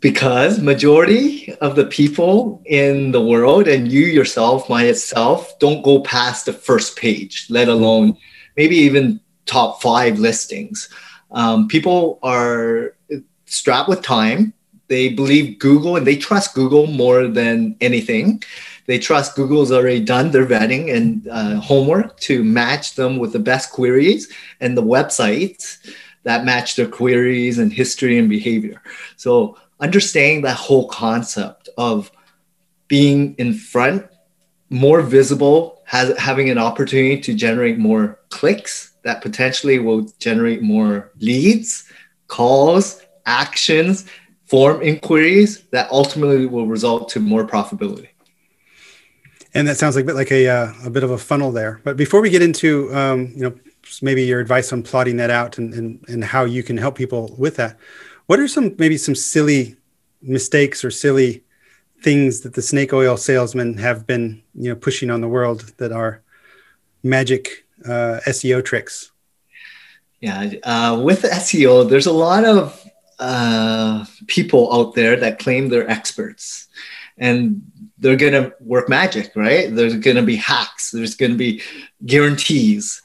Because 0.00 0.60
majority 0.60 1.52
of 1.54 1.74
the 1.74 1.86
people 1.86 2.62
in 2.66 3.10
the 3.10 3.24
world 3.24 3.66
and 3.66 3.90
you 3.90 4.02
yourself, 4.02 4.68
myself, 4.68 5.58
don't 5.58 5.82
go 5.82 6.02
past 6.02 6.46
the 6.46 6.52
first 6.52 6.96
page, 6.96 7.46
let 7.50 7.68
alone 7.68 8.16
maybe 8.56 8.76
even 8.76 9.20
top 9.46 9.82
five 9.82 10.18
listings. 10.20 10.88
Um, 11.30 11.66
people 11.66 12.20
are 12.22 12.94
strapped 13.46 13.88
with 13.88 14.02
time. 14.02 14.52
They 14.88 15.10
believe 15.10 15.58
Google 15.58 15.96
and 15.96 16.06
they 16.06 16.16
trust 16.16 16.54
Google 16.54 16.86
more 16.86 17.28
than 17.28 17.76
anything. 17.80 18.42
They 18.86 18.98
trust 18.98 19.36
Google's 19.36 19.70
already 19.70 20.00
done 20.00 20.30
their 20.30 20.46
vetting 20.46 20.94
and 20.94 21.28
uh, 21.28 21.60
homework 21.60 22.18
to 22.20 22.42
match 22.42 22.94
them 22.94 23.18
with 23.18 23.32
the 23.32 23.38
best 23.38 23.70
queries 23.70 24.32
and 24.60 24.76
the 24.76 24.82
websites 24.82 25.76
that 26.22 26.44
match 26.44 26.76
their 26.76 26.88
queries 26.88 27.58
and 27.58 27.72
history 27.72 28.18
and 28.18 28.28
behavior. 28.28 28.82
So 29.16 29.58
understanding 29.78 30.42
that 30.42 30.56
whole 30.56 30.88
concept 30.88 31.68
of 31.76 32.10
being 32.88 33.34
in 33.36 33.52
front, 33.54 34.06
more 34.70 35.02
visible, 35.02 35.82
has, 35.84 36.16
having 36.18 36.50
an 36.50 36.58
opportunity 36.58 37.20
to 37.20 37.34
generate 37.34 37.78
more 37.78 38.18
clicks 38.30 38.92
that 39.02 39.22
potentially 39.22 39.78
will 39.78 40.02
generate 40.18 40.62
more 40.62 41.10
leads, 41.18 41.84
calls, 42.26 43.02
actions, 43.26 44.06
form 44.48 44.80
inquiries 44.82 45.62
that 45.70 45.90
ultimately 45.90 46.46
will 46.46 46.66
result 46.66 47.10
to 47.10 47.20
more 47.20 47.46
profitability. 47.46 48.08
And 49.54 49.68
that 49.68 49.76
sounds 49.76 49.94
like 49.94 50.04
a 50.04 50.06
bit 50.06 50.14
like 50.14 50.32
a, 50.32 50.48
uh, 50.48 50.72
a 50.84 50.90
bit 50.90 51.04
of 51.04 51.10
a 51.10 51.18
funnel 51.18 51.52
there. 51.52 51.80
But 51.84 51.96
before 51.96 52.20
we 52.20 52.30
get 52.30 52.42
into 52.42 52.94
um, 52.94 53.32
you 53.34 53.42
know 53.42 53.54
maybe 54.02 54.22
your 54.24 54.40
advice 54.40 54.72
on 54.72 54.82
plotting 54.82 55.16
that 55.16 55.30
out 55.30 55.58
and, 55.58 55.72
and 55.74 56.04
and 56.08 56.24
how 56.24 56.44
you 56.44 56.62
can 56.62 56.76
help 56.76 56.96
people 56.96 57.34
with 57.38 57.56
that, 57.56 57.76
what 58.26 58.38
are 58.38 58.48
some 58.48 58.74
maybe 58.78 58.96
some 58.96 59.14
silly 59.14 59.76
mistakes 60.22 60.84
or 60.84 60.90
silly 60.90 61.44
things 62.02 62.40
that 62.40 62.54
the 62.54 62.62
snake 62.62 62.92
oil 62.92 63.16
salesmen 63.16 63.76
have 63.78 64.06
been 64.06 64.42
you 64.54 64.70
know 64.70 64.76
pushing 64.76 65.10
on 65.10 65.20
the 65.20 65.28
world 65.28 65.72
that 65.78 65.92
are 65.92 66.22
magic 67.02 67.66
uh, 67.84 68.20
SEO 68.26 68.64
tricks? 68.64 69.12
Yeah, 70.20 70.52
uh, 70.64 71.00
with 71.02 71.22
SEO, 71.22 71.88
there's 71.88 72.06
a 72.06 72.12
lot 72.12 72.44
of 72.44 72.84
uh, 73.18 74.04
people 74.26 74.72
out 74.72 74.94
there 74.94 75.16
that 75.16 75.38
claim 75.38 75.68
they're 75.68 75.88
experts 75.88 76.68
and 77.16 77.62
they're 77.98 78.16
going 78.16 78.32
to 78.32 78.54
work 78.60 78.88
magic, 78.88 79.32
right? 79.34 79.74
There's 79.74 79.96
going 79.96 80.16
to 80.16 80.22
be 80.22 80.36
hacks, 80.36 80.90
there's 80.90 81.16
going 81.16 81.32
to 81.32 81.38
be 81.38 81.62
guarantees. 82.06 83.02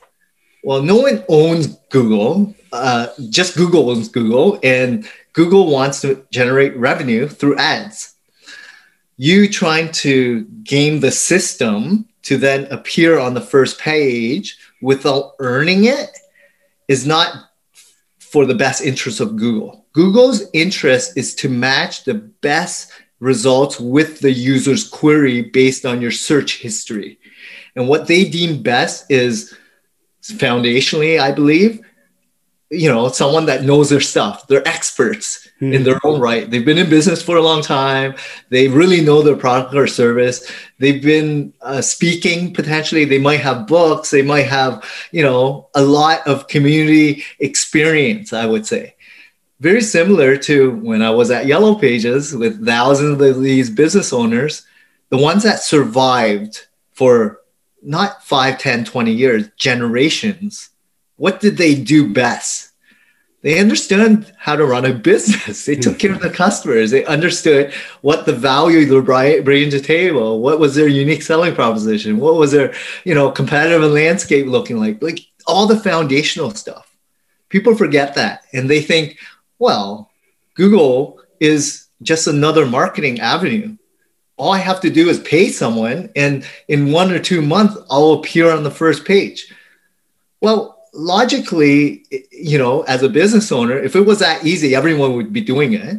Well, 0.64 0.82
no 0.82 0.98
one 0.98 1.24
owns 1.28 1.68
Google, 1.90 2.56
uh, 2.72 3.08
just 3.30 3.58
Google 3.58 3.90
owns 3.90 4.08
Google, 4.08 4.60
and 4.64 5.08
Google 5.34 5.70
wants 5.70 6.02
to 6.02 6.26
generate 6.32 6.78
revenue 6.78 7.28
through 7.28 7.58
ads. 7.58 8.16
You 9.18 9.50
trying 9.50 9.92
to 9.94 10.44
game 10.64 11.00
the 11.00 11.12
system 11.12 12.08
to 12.24 12.38
then 12.38 12.66
appear 12.72 13.20
on 13.20 13.34
the 13.34 13.42
first 13.42 13.80
page 13.80 14.58
without 14.82 15.34
earning 15.40 15.86
it 15.86 16.18
is 16.88 17.06
not 17.06 17.50
for 18.20 18.46
the 18.46 18.56
best 18.56 18.82
interest 18.82 19.20
of 19.20 19.36
Google. 19.36 19.83
Google's 19.94 20.44
interest 20.54 21.16
is 21.16 21.36
to 21.36 21.50
match 21.50 22.04
the 22.04 22.16
best 22.16 22.92
results 23.20 23.80
with 23.80 24.20
the 24.20 24.32
user's 24.32 24.88
query 24.88 25.44
based 25.44 25.86
on 25.86 26.02
your 26.02 26.12
search 26.12 26.58
history. 26.58 27.20
And 27.76 27.88
what 27.88 28.08
they 28.08 28.28
deem 28.28 28.62
best 28.62 29.10
is 29.10 29.56
foundationally, 30.24 31.20
I 31.20 31.32
believe, 31.32 31.80
you 32.72 32.90
know, 32.90 33.08
someone 33.10 33.46
that 33.46 33.64
knows 33.64 33.90
their 33.90 34.02
stuff. 34.02 34.48
They're 34.48 34.68
experts 34.68 35.48
mm. 35.62 35.74
in 35.74 35.84
their 35.84 36.00
own 36.04 36.20
right. 36.20 36.50
They've 36.50 36.66
been 36.66 36.80
in 36.80 36.90
business 36.90 37.22
for 37.22 37.38
a 37.38 37.42
long 37.42 37.62
time. 37.62 38.16
They 38.50 38.68
really 38.68 39.02
know 39.02 39.22
their 39.22 39.36
product 39.36 39.76
or 39.76 39.86
service. 39.86 40.52
They've 40.80 41.02
been 41.02 41.54
uh, 41.62 41.82
speaking 41.82 42.52
potentially. 42.52 43.06
They 43.06 43.20
might 43.20 43.42
have 43.42 43.68
books. 43.68 44.10
They 44.10 44.24
might 44.24 44.48
have, 44.48 44.84
you 45.12 45.22
know, 45.22 45.70
a 45.76 45.84
lot 45.84 46.28
of 46.28 46.48
community 46.48 47.24
experience, 47.40 48.34
I 48.34 48.48
would 48.48 48.66
say 48.66 48.96
very 49.64 49.82
similar 49.82 50.36
to 50.36 50.72
when 50.72 51.02
I 51.02 51.10
was 51.10 51.32
at 51.32 51.46
Yellow 51.46 51.76
Pages 51.76 52.36
with 52.36 52.66
thousands 52.66 53.22
of 53.22 53.42
these 53.42 53.70
business 53.70 54.12
owners, 54.12 54.66
the 55.08 55.18
ones 55.18 55.44
that 55.44 55.64
survived 55.64 56.68
for 56.92 57.40
not 57.82 58.26
5, 58.26 58.58
10, 58.58 58.84
20 58.84 59.12
years, 59.14 59.48
generations. 59.56 60.70
What 61.16 61.40
did 61.40 61.56
they 61.56 61.76
do 61.76 62.14
best? 62.14 62.72
They 63.42 63.58
understood 63.58 64.30
how 64.38 64.58
to 64.58 64.66
run 64.66 64.84
a 64.84 64.94
business. 65.12 65.66
They 65.66 65.78
took 65.78 65.98
care 65.98 66.12
of 66.12 66.20
the 66.20 66.30
customers. 66.30 66.92
They 66.92 67.06
understood 67.06 67.74
what 68.02 68.26
the 68.26 68.34
value 68.34 68.84
they 68.84 68.94
were 68.94 69.42
bringing 69.44 69.70
to 69.70 69.80
table. 69.80 70.42
What 70.42 70.60
was 70.60 70.76
their 70.76 70.90
unique 70.90 71.22
selling 71.22 71.56
proposition? 71.56 72.20
What 72.20 72.36
was 72.36 72.52
their, 72.52 72.74
you 73.06 73.16
know, 73.16 73.32
competitive 73.32 73.90
landscape 73.90 74.46
looking 74.46 74.78
like? 74.78 75.02
Like 75.02 75.20
all 75.48 75.68
the 75.68 75.80
foundational 75.80 76.52
stuff. 76.52 76.90
People 77.48 77.76
forget 77.76 78.16
that 78.16 78.42
and 78.52 78.70
they 78.70 78.82
think, 78.82 79.20
well, 79.64 80.12
Google 80.56 81.22
is 81.40 81.88
just 82.02 82.28
another 82.28 82.66
marketing 82.66 83.22
avenue. 83.22 83.78
All 84.36 84.52
I 84.52 84.58
have 84.58 84.82
to 84.82 84.90
do 84.90 85.08
is 85.08 85.20
pay 85.20 85.48
someone, 85.48 86.10
and 86.18 86.46
in 86.68 86.92
one 86.92 87.12
or 87.12 87.20
two 87.20 87.42
months, 87.42 87.78
I'll 87.90 88.12
appear 88.12 88.52
on 88.52 88.64
the 88.64 88.78
first 88.82 89.06
page. 89.06 89.54
Well, 90.42 90.84
logically, 90.94 92.06
you 92.30 92.58
know, 92.58 92.82
as 92.82 93.04
a 93.04 93.10
business 93.10 93.54
owner, 93.54 93.78
if 93.80 93.96
it 93.96 94.02
was 94.02 94.20
that 94.20 94.46
easy, 94.46 94.76
everyone 94.76 95.16
would 95.16 95.32
be 95.32 95.40
doing 95.40 95.72
it. 95.72 95.98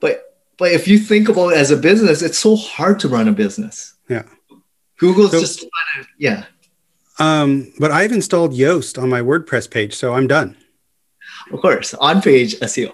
But 0.00 0.36
but 0.58 0.72
if 0.72 0.86
you 0.86 0.98
think 0.98 1.30
about 1.30 1.54
it 1.54 1.56
as 1.56 1.70
a 1.70 1.78
business, 1.78 2.20
it's 2.20 2.38
so 2.38 2.56
hard 2.56 3.00
to 3.00 3.08
run 3.08 3.26
a 3.26 3.32
business. 3.32 3.94
Yeah. 4.10 4.24
Google's 4.98 5.30
so, 5.30 5.40
just 5.40 5.64
yeah. 6.18 6.44
Um, 7.18 7.72
but 7.78 7.90
I've 7.90 8.12
installed 8.12 8.52
Yoast 8.52 9.02
on 9.02 9.08
my 9.08 9.22
WordPress 9.22 9.70
page, 9.70 9.94
so 9.94 10.12
I'm 10.12 10.26
done. 10.26 10.58
Of 11.52 11.60
course, 11.60 11.94
on 11.94 12.22
page 12.22 12.54
SEO. 12.60 12.92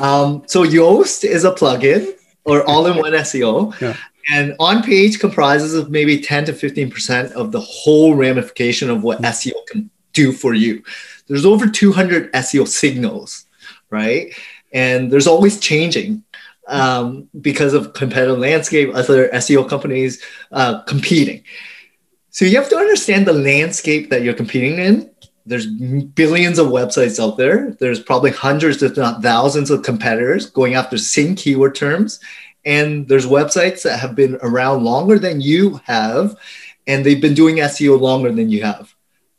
Um, 0.00 0.42
so 0.46 0.64
Yoast 0.64 1.24
is 1.24 1.44
a 1.44 1.52
plugin 1.52 2.12
or 2.44 2.62
all 2.68 2.86
in 2.86 2.96
one 2.96 3.12
SEO. 3.12 3.78
Yeah. 3.80 3.96
And 4.30 4.54
on 4.58 4.82
page 4.82 5.20
comprises 5.20 5.74
of 5.74 5.90
maybe 5.90 6.20
10 6.20 6.46
to 6.46 6.52
15% 6.52 7.32
of 7.32 7.52
the 7.52 7.60
whole 7.60 8.14
ramification 8.14 8.90
of 8.90 9.02
what 9.02 9.22
SEO 9.22 9.54
can 9.68 9.88
do 10.12 10.32
for 10.32 10.52
you. 10.52 10.82
There's 11.28 11.46
over 11.46 11.68
200 11.68 12.32
SEO 12.32 12.66
signals, 12.66 13.46
right? 13.90 14.34
And 14.72 15.12
there's 15.12 15.26
always 15.26 15.60
changing 15.60 16.24
um, 16.66 17.28
because 17.40 17.72
of 17.72 17.92
competitive 17.92 18.38
landscape, 18.38 18.90
other 18.94 19.28
SEO 19.28 19.68
companies 19.68 20.22
uh, 20.52 20.82
competing. 20.82 21.44
So 22.30 22.44
you 22.44 22.56
have 22.56 22.68
to 22.70 22.76
understand 22.76 23.26
the 23.26 23.32
landscape 23.32 24.10
that 24.10 24.22
you're 24.22 24.34
competing 24.34 24.78
in 24.78 25.10
there's 25.46 25.66
billions 25.66 26.58
of 26.58 26.66
websites 26.66 27.22
out 27.22 27.36
there. 27.36 27.76
There's 27.78 28.00
probably 28.00 28.32
hundreds, 28.32 28.82
if 28.82 28.96
not 28.96 29.22
thousands, 29.22 29.70
of 29.70 29.82
competitors 29.82 30.50
going 30.50 30.74
after 30.74 30.98
same 30.98 31.36
keyword 31.36 31.76
terms. 31.76 32.18
And 32.64 33.06
there's 33.06 33.26
websites 33.26 33.82
that 33.82 34.00
have 34.00 34.16
been 34.16 34.38
around 34.42 34.82
longer 34.82 35.20
than 35.20 35.40
you 35.40 35.80
have, 35.84 36.34
and 36.88 37.06
they've 37.06 37.20
been 37.20 37.34
doing 37.34 37.56
SEO 37.56 38.00
longer 38.00 38.32
than 38.32 38.50
you 38.50 38.64
have, 38.64 38.92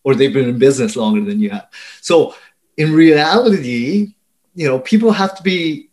or 0.06 0.16
they've 0.16 0.34
been 0.34 0.48
in 0.48 0.58
business 0.58 0.96
longer 0.96 1.22
than 1.22 1.42
you 1.42 1.50
have. 1.50 1.68
So 2.00 2.36
in 2.78 2.94
reality, 2.94 4.14
you 4.56 4.68
know, 4.68 4.80
people 4.80 5.12
have 5.12 5.36
to 5.36 5.44
be 5.44 5.90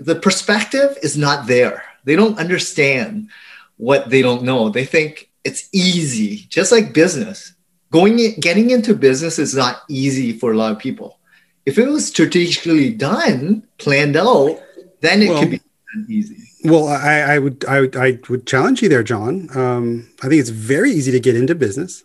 the 0.00 0.16
perspective 0.16 0.98
is 1.02 1.16
not 1.16 1.46
there. 1.46 1.84
They 2.04 2.16
don't 2.16 2.38
understand 2.38 3.30
what 3.76 4.10
they 4.10 4.22
don't 4.22 4.42
know. 4.42 4.70
They 4.70 4.84
think 4.84 5.30
it's 5.44 5.68
easy, 5.72 6.46
just 6.48 6.72
like 6.72 6.92
business 6.92 7.52
going 7.92 8.18
in, 8.18 8.40
getting 8.40 8.70
into 8.70 8.94
business 8.94 9.38
is 9.38 9.54
not 9.54 9.82
easy 9.88 10.32
for 10.32 10.50
a 10.52 10.56
lot 10.56 10.72
of 10.72 10.80
people. 10.80 11.20
If 11.64 11.78
it 11.78 11.86
was 11.86 12.08
strategically 12.08 12.92
done, 12.92 13.64
planned 13.78 14.16
out, 14.16 14.60
then 15.00 15.22
it 15.22 15.28
well, 15.28 15.40
could 15.40 15.50
be 15.50 15.60
easy. 16.08 16.36
Well, 16.64 16.88
I, 16.88 17.20
I, 17.20 17.38
would 17.38 17.64
I, 17.66 17.80
would 17.82 17.96
I 17.96 18.18
would 18.28 18.46
challenge 18.48 18.82
you 18.82 18.88
there, 18.88 19.04
John. 19.04 19.48
Um, 19.56 20.10
I 20.24 20.28
think 20.28 20.40
it's 20.40 20.50
very 20.50 20.90
easy 20.90 21.12
to 21.12 21.20
get 21.20 21.36
into 21.36 21.54
business, 21.54 22.02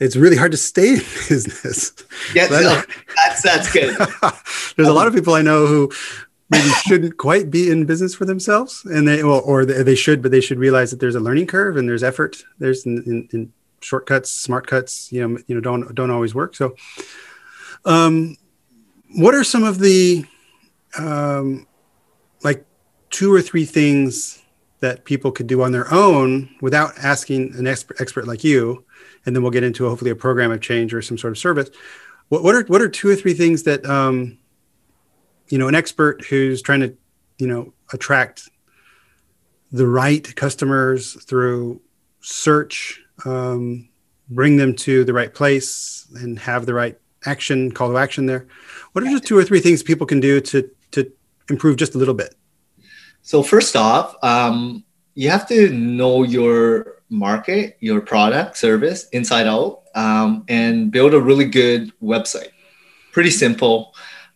it's 0.00 0.16
really 0.16 0.36
hard 0.36 0.50
to 0.52 0.56
stay 0.56 0.94
in 0.94 0.96
business. 1.28 1.92
Yeah, 2.34 2.46
no, 2.48 2.82
that's 3.16 3.42
that's 3.42 3.70
good. 3.70 3.94
There's 4.76 4.88
a 4.88 4.92
lot 4.92 5.06
of 5.06 5.14
people 5.14 5.34
I 5.34 5.42
know 5.42 5.66
who 5.66 5.92
maybe 6.48 6.68
shouldn't 6.86 7.18
quite 7.18 7.50
be 7.50 7.70
in 7.70 7.84
business 7.84 8.14
for 8.14 8.24
themselves, 8.24 8.84
and 8.86 9.06
they 9.06 9.22
well, 9.22 9.42
or 9.44 9.66
they 9.66 9.94
should, 9.94 10.22
but 10.22 10.32
they 10.32 10.40
should 10.40 10.58
realize 10.58 10.90
that 10.90 11.00
there's 11.00 11.14
a 11.14 11.20
learning 11.20 11.46
curve 11.46 11.76
and 11.76 11.86
there's 11.86 12.02
effort. 12.02 12.42
There's 12.58 12.86
in, 12.86 13.02
in, 13.04 13.28
in 13.32 13.52
shortcuts, 13.80 14.30
smart 14.30 14.66
cuts. 14.66 15.10
You 15.12 15.26
know, 15.26 15.38
you 15.46 15.54
know, 15.54 15.60
don't 15.60 15.94
don't 15.94 16.10
always 16.10 16.34
work. 16.34 16.54
So, 16.56 16.74
um, 17.84 18.36
what 19.16 19.34
are 19.34 19.44
some 19.44 19.64
of 19.64 19.78
the 19.78 20.24
um, 20.98 21.66
like 22.42 22.64
two 23.10 23.32
or 23.32 23.42
three 23.42 23.64
things 23.64 24.42
that 24.80 25.04
people 25.04 25.30
could 25.30 25.46
do 25.46 25.62
on 25.62 25.72
their 25.72 25.92
own 25.92 26.48
without 26.60 26.96
asking 26.98 27.54
an 27.56 27.66
expert 27.66 28.00
expert 28.00 28.26
like 28.26 28.44
you? 28.44 28.84
And 29.26 29.36
then 29.36 29.42
we'll 29.42 29.52
get 29.52 29.64
into 29.64 29.88
hopefully 29.88 30.10
a 30.10 30.16
program 30.16 30.50
of 30.50 30.60
change 30.60 30.94
or 30.94 31.02
some 31.02 31.18
sort 31.18 31.32
of 31.32 31.38
service. 31.38 31.70
What, 32.28 32.42
what 32.42 32.54
are 32.54 32.64
what 32.64 32.80
are 32.80 32.88
two 32.88 33.08
or 33.08 33.16
three 33.16 33.34
things 33.34 33.64
that 33.64 33.84
um, 33.86 34.38
you 35.48 35.58
know 35.58 35.68
an 35.68 35.74
expert 35.74 36.24
who's 36.24 36.62
trying 36.62 36.80
to 36.80 36.96
you 37.38 37.46
know 37.46 37.72
attract 37.92 38.48
the 39.72 39.86
right 39.86 40.34
customers 40.36 41.22
through 41.24 41.80
search 42.20 43.02
um, 43.24 43.88
bring 44.28 44.56
them 44.56 44.74
to 44.76 45.04
the 45.04 45.12
right 45.12 45.32
place 45.32 46.06
and 46.16 46.38
have 46.38 46.66
the 46.66 46.74
right 46.74 46.98
action 47.26 47.70
call 47.70 47.90
to 47.90 47.98
action 47.98 48.26
there. 48.26 48.46
What 48.92 49.04
are 49.04 49.10
just 49.10 49.24
two 49.24 49.36
or 49.36 49.44
three 49.44 49.60
things 49.60 49.82
people 49.82 50.06
can 50.06 50.20
do 50.20 50.40
to 50.40 50.70
to 50.92 51.12
improve 51.48 51.76
just 51.76 51.94
a 51.94 51.98
little 51.98 52.14
bit? 52.14 52.34
So 53.22 53.42
first 53.42 53.76
off 53.76 54.16
um, 54.22 54.84
you 55.14 55.30
have 55.30 55.46
to 55.48 55.70
know 55.70 56.22
your 56.22 57.02
market 57.10 57.76
your 57.80 58.00
product 58.00 58.56
service 58.56 59.08
inside 59.08 59.46
out 59.46 59.82
um, 59.94 60.44
and 60.48 60.90
build 60.90 61.14
a 61.14 61.20
really 61.20 61.44
good 61.44 61.92
website. 62.00 62.50
Pretty 63.12 63.30
simple 63.30 63.94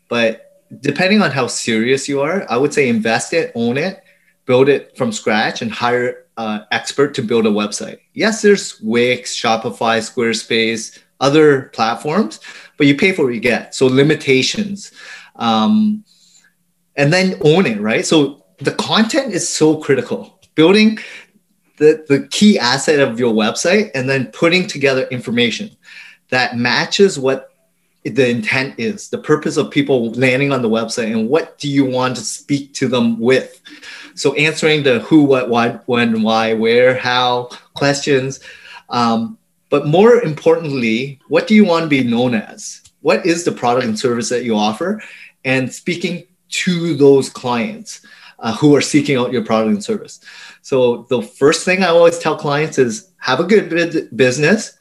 but 0.08 0.62
depending 0.80 1.22
on 1.22 1.30
how 1.30 1.46
serious 1.46 2.08
you 2.08 2.20
are, 2.20 2.46
I 2.50 2.56
would 2.56 2.74
say 2.74 2.88
invest 2.88 3.32
it, 3.32 3.52
own 3.54 3.76
it, 3.76 4.02
build 4.46 4.68
it 4.68 4.96
from 4.96 5.12
scratch, 5.12 5.62
and 5.62 5.70
hire 5.72 6.23
an 6.36 6.64
expert 6.70 7.14
to 7.14 7.22
build 7.22 7.46
a 7.46 7.50
website. 7.50 7.98
Yes, 8.12 8.42
there's 8.42 8.80
Wix, 8.80 9.34
Shopify, 9.36 9.98
Squarespace, 10.00 10.98
other 11.20 11.70
platforms, 11.74 12.40
but 12.76 12.86
you 12.86 12.96
pay 12.96 13.12
for 13.12 13.24
what 13.24 13.34
you 13.34 13.40
get. 13.40 13.74
So 13.74 13.86
limitations. 13.86 14.92
Um, 15.36 16.04
and 16.96 17.12
then 17.12 17.40
own 17.42 17.66
it, 17.66 17.80
right? 17.80 18.04
So 18.04 18.44
the 18.58 18.72
content 18.72 19.32
is 19.32 19.48
so 19.48 19.76
critical. 19.76 20.40
Building 20.54 20.98
the, 21.78 22.04
the 22.08 22.28
key 22.28 22.58
asset 22.58 23.00
of 23.00 23.18
your 23.18 23.32
website 23.32 23.90
and 23.94 24.08
then 24.08 24.26
putting 24.26 24.66
together 24.66 25.06
information 25.08 25.70
that 26.30 26.56
matches 26.56 27.18
what 27.18 27.53
the 28.04 28.28
intent 28.28 28.74
is, 28.78 29.08
the 29.08 29.18
purpose 29.18 29.56
of 29.56 29.70
people 29.70 30.10
landing 30.12 30.52
on 30.52 30.60
the 30.60 30.68
website, 30.68 31.10
and 31.10 31.28
what 31.28 31.58
do 31.58 31.68
you 31.68 31.84
want 31.84 32.16
to 32.16 32.22
speak 32.22 32.74
to 32.74 32.86
them 32.86 33.18
with. 33.18 33.60
So 34.14 34.34
answering 34.34 34.82
the 34.82 35.00
who, 35.00 35.24
what, 35.24 35.48
why, 35.48 35.70
when, 35.86 36.22
why, 36.22 36.52
where, 36.52 36.96
how 36.96 37.48
questions. 37.72 38.40
Um, 38.90 39.38
but 39.70 39.86
more 39.86 40.20
importantly, 40.22 41.18
what 41.28 41.46
do 41.46 41.54
you 41.54 41.64
want 41.64 41.84
to 41.84 41.88
be 41.88 42.04
known 42.04 42.34
as? 42.34 42.82
What 43.00 43.24
is 43.26 43.44
the 43.44 43.52
product 43.52 43.86
and 43.86 43.98
service 43.98 44.28
that 44.28 44.44
you 44.44 44.54
offer? 44.54 45.02
And 45.44 45.72
speaking 45.72 46.24
to 46.50 46.94
those 46.94 47.28
clients 47.28 48.06
uh, 48.38 48.54
who 48.54 48.76
are 48.76 48.80
seeking 48.80 49.16
out 49.16 49.32
your 49.32 49.44
product 49.44 49.72
and 49.72 49.84
service. 49.84 50.20
So 50.62 51.06
the 51.08 51.22
first 51.22 51.64
thing 51.64 51.82
I 51.82 51.88
always 51.88 52.18
tell 52.18 52.36
clients 52.36 52.78
is 52.78 53.10
have 53.18 53.40
a 53.40 53.44
good 53.44 54.14
business 54.14 54.78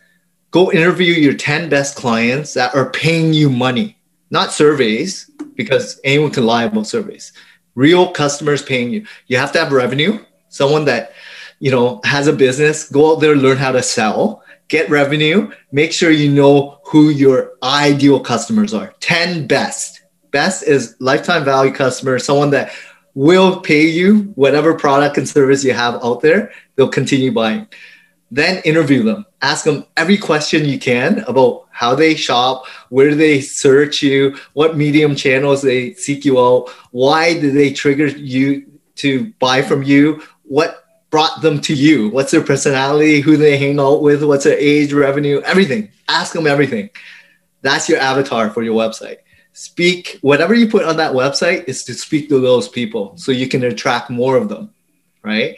go 0.53 0.71
interview 0.71 1.13
your 1.13 1.33
10 1.33 1.67
best 1.67 1.97
clients 1.97 2.53
that 2.53 2.73
are 2.75 2.91
paying 2.91 3.33
you 3.33 3.49
money, 3.49 3.97
not 4.29 4.53
surveys, 4.53 5.29
because 5.55 5.99
anyone 6.03 6.29
can 6.29 6.45
lie 6.45 6.63
about 6.63 6.85
surveys. 6.85 7.33
Real 7.73 8.11
customers 8.11 8.61
paying 8.61 8.91
you. 8.91 9.05
You 9.27 9.37
have 9.37 9.51
to 9.53 9.59
have 9.59 9.71
revenue, 9.71 10.23
someone 10.49 10.85
that 10.85 11.11
you 11.59 11.71
know 11.71 12.01
has 12.03 12.27
a 12.27 12.33
business, 12.33 12.87
go 12.87 13.13
out 13.13 13.19
there, 13.19 13.35
learn 13.35 13.57
how 13.57 13.71
to 13.71 13.81
sell, 13.81 14.43
get 14.67 14.91
revenue, 14.91 15.51
make 15.71 15.91
sure 15.91 16.11
you 16.11 16.31
know 16.31 16.79
who 16.85 17.09
your 17.09 17.53
ideal 17.63 18.19
customers 18.19 18.75
are. 18.75 18.93
10 18.99 19.47
best. 19.47 20.01
Best 20.29 20.63
is 20.63 20.95
lifetime 20.99 21.43
value 21.43 21.73
customer, 21.73 22.19
someone 22.19 22.51
that 22.51 22.71
will 23.15 23.59
pay 23.59 23.87
you 23.87 24.33
whatever 24.35 24.75
product 24.75 25.17
and 25.17 25.27
service 25.27 25.63
you 25.63 25.73
have 25.73 25.95
out 26.03 26.21
there, 26.21 26.51
they'll 26.75 26.87
continue 26.89 27.31
buying. 27.31 27.67
Then 28.34 28.63
interview 28.65 29.04
them. 29.04 29.28
Ask 29.43 29.63
them 29.63 29.86
every 29.96 30.17
question 30.17 30.65
you 30.65 30.80
can 30.80 31.19
about 31.28 31.67
how 31.69 31.93
they 31.93 32.15
shop, 32.15 32.65
where 32.89 33.13
they 33.13 33.41
search 33.41 34.02
you, 34.02 34.36
what 34.54 34.76
medium 34.76 35.15
channels 35.15 35.62
they 35.62 35.93
seek 35.93 36.26
you 36.26 36.39
out, 36.39 36.69
why 36.89 37.39
did 37.39 37.54
they 37.54 37.72
trigger 37.72 38.08
you 38.08 38.65
to 38.96 39.32
buy 39.38 39.62
from 39.62 39.84
you, 39.84 40.24
what 40.46 40.84
brought 41.12 41.43
them 41.43 41.62
to 41.62 41.76
you, 41.76 42.10
what's 42.10 42.32
their 42.32 42.41
personality, 42.41 43.22
who 43.22 43.38
they 43.38 43.56
hang 43.56 43.80
out 43.80 44.02
with, 44.02 44.24
what's 44.24 44.46
their 44.46 44.58
age, 44.58 44.93
revenue, 44.93 45.39
everything. 45.41 45.91
Ask 46.08 46.34
them 46.34 46.48
everything. 46.48 46.89
That's 47.62 47.88
your 47.88 48.00
avatar 48.00 48.50
for 48.50 48.63
your 48.63 48.76
website. 48.76 49.17
Speak 49.52 50.17
whatever 50.22 50.56
you 50.56 50.67
put 50.67 50.86
on 50.86 50.98
that 50.98 51.13
website 51.13 51.65
is 51.67 51.84
to 51.84 51.93
speak 51.93 52.30
to 52.30 52.39
those 52.39 52.67
people 52.67 53.15
so 53.15 53.32
you 53.32 53.48
can 53.48 53.63
attract 53.63 54.10
more 54.10 54.38
of 54.38 54.50
them, 54.50 54.74
right? 55.22 55.56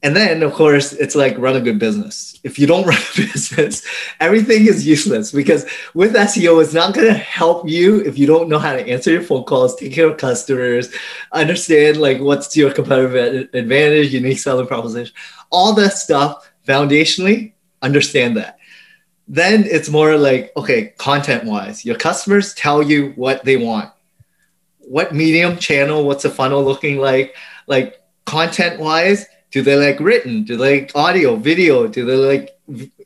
And 0.00 0.14
then, 0.14 0.44
of 0.44 0.52
course, 0.52 0.92
it's 0.92 1.16
like 1.16 1.36
run 1.38 1.56
a 1.56 1.60
good 1.60 1.80
business. 1.80 2.38
If 2.44 2.58
you 2.58 2.68
don't 2.68 2.86
run 2.86 2.96
a 2.96 3.16
business, 3.16 3.84
everything 4.20 4.66
is 4.66 4.86
useless 4.86 5.32
because 5.32 5.66
with 5.94 6.14
SEO, 6.14 6.62
it's 6.62 6.72
not 6.72 6.94
going 6.94 7.08
to 7.08 7.14
help 7.14 7.68
you 7.68 8.00
if 8.00 8.16
you 8.16 8.26
don't 8.26 8.48
know 8.48 8.60
how 8.60 8.74
to 8.74 8.88
answer 8.88 9.10
your 9.10 9.22
phone 9.22 9.44
calls, 9.44 9.74
take 9.74 9.92
care 9.92 10.08
of 10.08 10.16
customers, 10.16 10.94
understand 11.32 11.96
like 11.96 12.20
what's 12.20 12.56
your 12.56 12.72
competitive 12.72 13.48
advantage, 13.54 14.14
unique 14.14 14.38
selling 14.38 14.66
proposition, 14.66 15.14
all 15.50 15.74
that 15.74 15.94
stuff. 15.94 16.48
Foundationally, 16.66 17.54
understand 17.82 18.36
that. 18.36 18.58
Then 19.26 19.64
it's 19.64 19.88
more 19.88 20.16
like, 20.16 20.52
okay, 20.56 20.94
content 20.98 21.44
wise, 21.44 21.84
your 21.84 21.96
customers 21.96 22.54
tell 22.54 22.82
you 22.82 23.12
what 23.16 23.44
they 23.44 23.56
want. 23.56 23.90
What 24.78 25.14
medium 25.14 25.56
channel, 25.58 26.04
what's 26.04 26.22
the 26.22 26.30
funnel 26.30 26.62
looking 26.62 26.98
like? 26.98 27.34
Like 27.66 28.00
content 28.26 28.80
wise, 28.80 29.26
do 29.50 29.62
they 29.62 29.76
like 29.76 30.00
written? 30.00 30.44
Do 30.44 30.56
they 30.56 30.80
like 30.80 30.92
audio, 30.94 31.36
video? 31.36 31.88
Do 31.88 32.04
they 32.04 32.16
like 32.16 32.58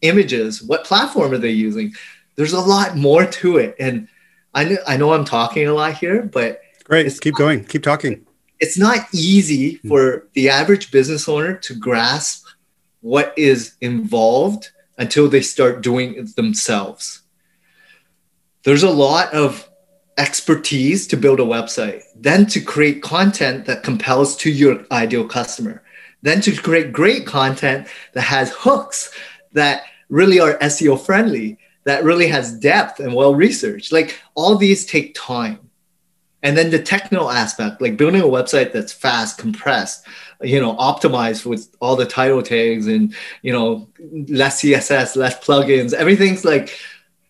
images? 0.02 0.62
What 0.62 0.84
platform 0.84 1.32
are 1.32 1.38
they 1.38 1.50
using? 1.50 1.94
There's 2.36 2.52
a 2.52 2.60
lot 2.60 2.96
more 2.96 3.24
to 3.24 3.58
it. 3.58 3.76
And 3.78 4.08
I 4.54 4.64
know, 4.64 4.76
I 4.86 4.96
know 4.96 5.12
I'm 5.12 5.24
talking 5.24 5.66
a 5.66 5.74
lot 5.74 5.94
here, 5.94 6.22
but 6.22 6.60
great. 6.84 7.06
Keep 7.20 7.34
not, 7.34 7.38
going. 7.38 7.64
Keep 7.64 7.82
talking. 7.84 8.26
It's 8.58 8.78
not 8.78 9.06
easy 9.12 9.76
for 9.88 10.26
the 10.34 10.48
average 10.48 10.90
business 10.90 11.28
owner 11.28 11.54
to 11.54 11.74
grasp 11.74 12.46
what 13.00 13.34
is 13.36 13.74
involved 13.80 14.70
until 14.98 15.28
they 15.28 15.40
start 15.40 15.82
doing 15.82 16.14
it 16.14 16.36
themselves. 16.36 17.22
There's 18.64 18.84
a 18.84 18.90
lot 18.90 19.32
of 19.32 19.68
expertise 20.18 21.06
to 21.08 21.16
build 21.16 21.40
a 21.40 21.44
website, 21.44 22.02
then 22.14 22.46
to 22.46 22.60
create 22.60 23.02
content 23.02 23.66
that 23.66 23.82
compels 23.82 24.36
to 24.36 24.50
your 24.50 24.84
ideal 24.92 25.26
customer 25.26 25.82
then 26.22 26.40
to 26.40 26.56
create 26.56 26.92
great 26.92 27.26
content 27.26 27.88
that 28.14 28.22
has 28.22 28.52
hooks 28.52 29.12
that 29.52 29.84
really 30.08 30.40
are 30.40 30.58
SEO 30.58 30.98
friendly, 30.98 31.58
that 31.84 32.04
really 32.04 32.28
has 32.28 32.52
depth 32.52 33.00
and 33.00 33.14
well 33.14 33.34
researched. 33.34 33.92
Like 33.92 34.18
all 34.34 34.56
these 34.56 34.86
take 34.86 35.14
time. 35.14 35.58
And 36.44 36.56
then 36.56 36.70
the 36.70 36.82
technical 36.82 37.30
aspect, 37.30 37.80
like 37.80 37.96
building 37.96 38.20
a 38.20 38.24
website 38.24 38.72
that's 38.72 38.92
fast, 38.92 39.38
compressed, 39.38 40.04
you 40.40 40.60
know, 40.60 40.74
optimized 40.76 41.46
with 41.46 41.74
all 41.80 41.94
the 41.94 42.04
title 42.04 42.42
tags 42.42 42.88
and, 42.88 43.14
you 43.42 43.52
know, 43.52 43.88
less 44.28 44.60
CSS, 44.60 45.14
less 45.14 45.38
plugins, 45.38 45.92
everything's 45.92 46.44
like, 46.44 46.76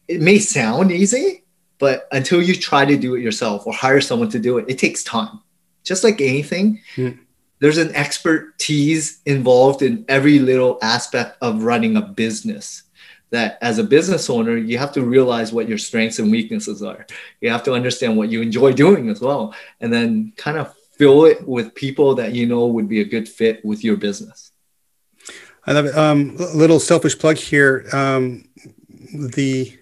it 0.08 0.22
may 0.22 0.38
sound 0.38 0.90
easy, 0.90 1.44
but 1.78 2.08
until 2.12 2.40
you 2.40 2.54
try 2.54 2.86
to 2.86 2.96
do 2.96 3.14
it 3.14 3.20
yourself 3.20 3.66
or 3.66 3.74
hire 3.74 4.00
someone 4.00 4.30
to 4.30 4.38
do 4.38 4.56
it, 4.56 4.64
it 4.68 4.78
takes 4.78 5.04
time. 5.04 5.40
Just 5.84 6.04
like 6.04 6.20
anything, 6.20 6.80
mm 6.96 7.18
there's 7.62 7.78
an 7.78 7.94
expertise 7.94 9.20
involved 9.24 9.82
in 9.82 10.04
every 10.08 10.40
little 10.40 10.80
aspect 10.82 11.36
of 11.40 11.62
running 11.62 11.96
a 11.96 12.02
business 12.02 12.82
that 13.30 13.56
as 13.62 13.78
a 13.78 13.84
business 13.84 14.28
owner 14.28 14.56
you 14.56 14.78
have 14.78 14.90
to 14.90 15.02
realize 15.02 15.52
what 15.52 15.68
your 15.68 15.78
strengths 15.78 16.18
and 16.18 16.32
weaknesses 16.32 16.82
are. 16.82 17.06
You 17.40 17.50
have 17.50 17.62
to 17.62 17.72
understand 17.72 18.16
what 18.16 18.30
you 18.30 18.42
enjoy 18.42 18.72
doing 18.72 19.08
as 19.10 19.20
well 19.20 19.54
and 19.80 19.92
then 19.92 20.32
kind 20.36 20.58
of 20.58 20.74
fill 20.98 21.24
it 21.24 21.46
with 21.46 21.72
people 21.76 22.16
that 22.16 22.32
you 22.32 22.46
know 22.46 22.66
would 22.66 22.88
be 22.88 23.00
a 23.00 23.04
good 23.04 23.28
fit 23.28 23.64
with 23.64 23.84
your 23.84 23.96
business. 23.96 24.50
I 25.64 25.70
love 25.70 25.86
it. 25.86 25.96
Um, 25.96 26.34
a 26.40 26.56
little 26.56 26.80
selfish 26.80 27.16
plug 27.16 27.36
here. 27.36 27.86
Um, 27.92 28.48
the 29.14 29.78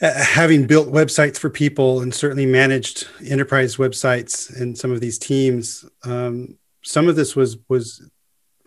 having 0.00 0.66
built 0.66 0.88
websites 0.88 1.38
for 1.38 1.50
people 1.50 2.00
and 2.00 2.14
certainly 2.14 2.46
managed 2.46 3.08
enterprise 3.26 3.76
websites 3.76 4.54
and 4.60 4.78
some 4.78 4.92
of 4.92 5.00
these 5.00 5.18
teams, 5.18 5.84
um, 6.04 6.56
some 6.82 7.08
of 7.08 7.16
this 7.16 7.34
was 7.34 7.58
was 7.68 8.08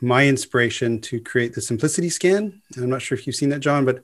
my 0.02 0.28
inspiration 0.28 1.00
to 1.00 1.22
create 1.22 1.54
the 1.54 1.62
simplicity 1.62 2.10
scan. 2.10 2.62
I'm 2.76 2.89
not 2.89 3.02
sure 3.02 3.17
if 3.17 3.28
you've 3.28 3.36
seen 3.36 3.50
that, 3.50 3.60
John, 3.60 3.86
but 3.86 4.04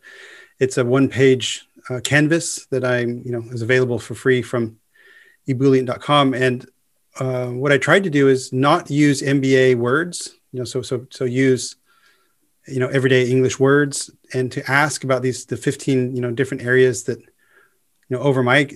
it's 0.59 0.77
a 0.77 0.85
one-page 0.85 1.67
uh, 1.89 1.99
canvas 2.03 2.67
that 2.67 2.85
I'm, 2.85 3.23
you 3.25 3.31
know, 3.31 3.43
is 3.49 3.63
available 3.63 3.97
for 3.97 4.13
free 4.13 4.41
from 4.41 4.77
ebullient.com. 5.47 6.33
And 6.33 6.69
uh, 7.19 7.47
what 7.47 7.71
I 7.71 7.77
tried 7.77 8.03
to 8.03 8.09
do 8.09 8.27
is 8.27 8.53
not 8.53 8.91
use 8.91 9.21
MBA 9.21 9.75
words, 9.75 10.35
you 10.51 10.59
know, 10.59 10.65
so 10.65 10.81
so 10.81 11.07
so 11.09 11.25
use 11.25 11.75
you 12.67 12.79
know 12.79 12.87
everyday 12.87 13.29
English 13.29 13.59
words, 13.59 14.09
and 14.33 14.51
to 14.51 14.69
ask 14.69 15.03
about 15.03 15.21
these 15.21 15.45
the 15.45 15.57
15 15.57 16.15
you 16.15 16.21
know 16.21 16.31
different 16.31 16.63
areas 16.63 17.03
that 17.03 17.19
you 17.19 18.15
know 18.15 18.19
over 18.19 18.43
my 18.43 18.67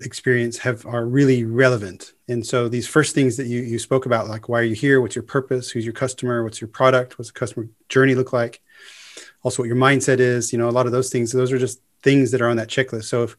experience 0.00 0.58
have 0.58 0.84
are 0.86 1.06
really 1.06 1.44
relevant. 1.44 2.12
And 2.28 2.44
so 2.44 2.68
these 2.68 2.88
first 2.88 3.14
things 3.14 3.36
that 3.36 3.46
you 3.46 3.60
you 3.62 3.78
spoke 3.78 4.06
about, 4.06 4.28
like 4.28 4.48
why 4.48 4.60
are 4.60 4.64
you 4.64 4.74
here, 4.74 5.00
what's 5.00 5.16
your 5.16 5.22
purpose, 5.22 5.70
who's 5.70 5.84
your 5.84 5.94
customer, 5.94 6.42
what's 6.44 6.60
your 6.60 6.68
product, 6.68 7.18
what's 7.18 7.30
the 7.30 7.38
customer 7.38 7.68
journey 7.88 8.14
look 8.14 8.32
like, 8.32 8.62
also 9.42 9.62
what 9.62 9.68
your 9.68 9.76
mindset 9.76 10.18
is, 10.18 10.52
you 10.52 10.58
know, 10.58 10.68
a 10.68 10.70
lot 10.70 10.86
of 10.86 10.92
those 10.92 11.10
things. 11.10 11.32
Those 11.32 11.52
are 11.52 11.58
just 11.58 11.80
things 12.02 12.30
that 12.30 12.40
are 12.40 12.48
on 12.48 12.56
that 12.56 12.68
checklist. 12.68 13.04
So 13.04 13.22
if 13.24 13.36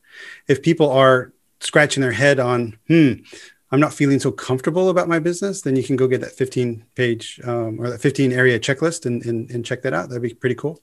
if 0.48 0.62
people 0.62 0.90
are 0.90 1.34
scratching 1.60 2.02
their 2.02 2.12
head 2.12 2.40
on, 2.40 2.78
hmm, 2.88 3.14
I'm 3.72 3.80
not 3.80 3.94
feeling 3.94 4.20
so 4.20 4.32
comfortable 4.32 4.90
about 4.90 5.10
my 5.10 5.20
business, 5.20 5.62
then 5.62 5.76
you 5.76 5.84
can 5.84 5.98
go 5.98 6.08
get 6.08 6.22
that 6.22 6.32
15 6.32 6.86
page 6.96 7.42
um, 7.44 7.80
or 7.82 7.90
that 7.90 8.02
15 8.02 8.32
area 8.32 8.60
checklist 8.60 9.06
and, 9.06 9.26
and, 9.26 9.50
and, 9.52 9.66
check 9.66 9.82
that 9.82 9.94
out. 9.94 10.08
That'd 10.08 10.22
be 10.22 10.34
pretty 10.34 10.56
cool. 10.56 10.82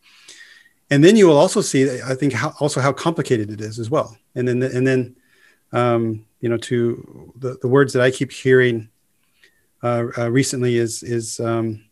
And 0.91 1.03
then 1.03 1.17
you 1.17 1.27
will 1.27 1.39
also 1.39 1.63
see, 1.63 1.91
I 2.03 2.15
think, 2.15 2.35
how, 2.35 2.53
also 2.61 2.81
how 2.83 2.93
complicated 2.93 3.51
it 3.51 3.63
is 3.63 3.79
as 3.79 3.89
well. 3.89 4.17
And 4.35 4.47
then, 4.47 4.63
and 4.63 4.87
then, 4.87 5.17
um, 5.73 6.27
you 6.41 6.51
know, 6.51 6.59
to 6.59 7.33
the, 7.37 7.57
the 7.63 7.69
words 7.69 7.95
that 7.95 8.03
I 8.03 8.11
keep 8.11 8.31
hearing 8.31 8.91
uh, 9.83 10.07
uh, 10.17 10.31
recently 10.31 10.77
is 10.77 11.03
is 11.03 11.41
um, 11.41 11.85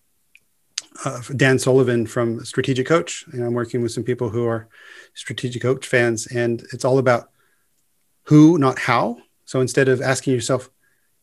uh, 1.05 1.21
Dan 1.37 1.59
Sullivan 1.59 2.07
from 2.07 2.45
Strategic 2.45 2.87
Coach. 2.87 3.25
And 3.33 3.43
I'm 3.43 3.55
working 3.55 3.83
with 3.83 3.93
some 3.93 4.05
people 4.05 4.31
who 4.31 4.47
are 4.47 4.69
Strategic 5.15 5.63
Coach 5.63 5.87
fans, 5.87 6.27
and 6.27 6.63
it's 6.73 6.85
all 6.85 6.99
about 6.99 7.31
who, 8.25 8.59
not 8.59 8.79
how. 8.79 9.19
So 9.45 9.61
instead 9.61 9.89
of 9.89 10.01
asking 10.01 10.33
yourself, 10.35 10.71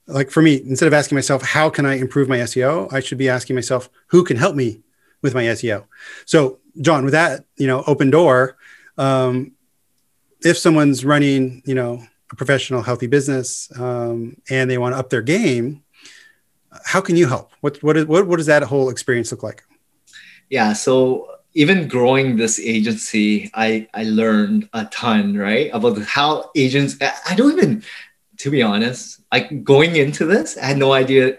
like 0.09 0.31
for 0.31 0.41
me, 0.41 0.61
instead 0.61 0.87
of 0.87 0.93
asking 0.93 1.15
myself, 1.15 1.41
how 1.41 1.69
can 1.69 1.85
I 1.85 1.95
improve 1.95 2.27
my 2.27 2.37
SEO? 2.39 2.91
I 2.91 2.99
should 2.99 3.17
be 3.17 3.29
asking 3.29 3.55
myself, 3.55 3.89
who 4.07 4.23
can 4.23 4.37
help 4.37 4.55
me 4.55 4.81
with 5.21 5.33
my 5.33 5.43
SEO? 5.43 5.85
So, 6.25 6.59
John, 6.81 7.03
with 7.03 7.13
that, 7.13 7.45
you 7.57 7.67
know, 7.67 7.83
open 7.87 8.09
door, 8.09 8.57
um, 8.97 9.53
if 10.41 10.57
someone's 10.57 11.05
running, 11.05 11.61
you 11.65 11.75
know, 11.75 12.03
a 12.31 12.35
professional, 12.35 12.81
healthy 12.81 13.07
business 13.07 13.71
um, 13.79 14.37
and 14.49 14.69
they 14.69 14.77
want 14.77 14.95
to 14.95 14.99
up 14.99 15.09
their 15.09 15.21
game, 15.21 15.83
how 16.85 17.01
can 17.01 17.15
you 17.15 17.27
help? 17.27 17.51
What, 17.61 17.81
what, 17.83 17.97
is, 17.97 18.05
what, 18.05 18.27
what 18.27 18.37
does 18.37 18.45
that 18.45 18.63
whole 18.63 18.89
experience 18.89 19.31
look 19.31 19.43
like? 19.43 19.63
Yeah. 20.49 20.73
So 20.73 21.27
even 21.53 21.87
growing 21.87 22.37
this 22.37 22.59
agency, 22.59 23.49
I, 23.53 23.87
I 23.93 24.03
learned 24.03 24.69
a 24.73 24.85
ton, 24.85 25.35
right? 25.35 25.69
About 25.73 25.99
how 26.03 26.51
agents, 26.55 26.95
I 27.01 27.35
don't 27.35 27.57
even, 27.57 27.83
to 28.39 28.49
be 28.49 28.61
honest, 28.61 29.21
like 29.31 29.63
going 29.63 29.95
into 29.95 30.25
this, 30.25 30.57
I 30.57 30.65
had 30.65 30.77
no 30.77 30.93
idea 30.93 31.37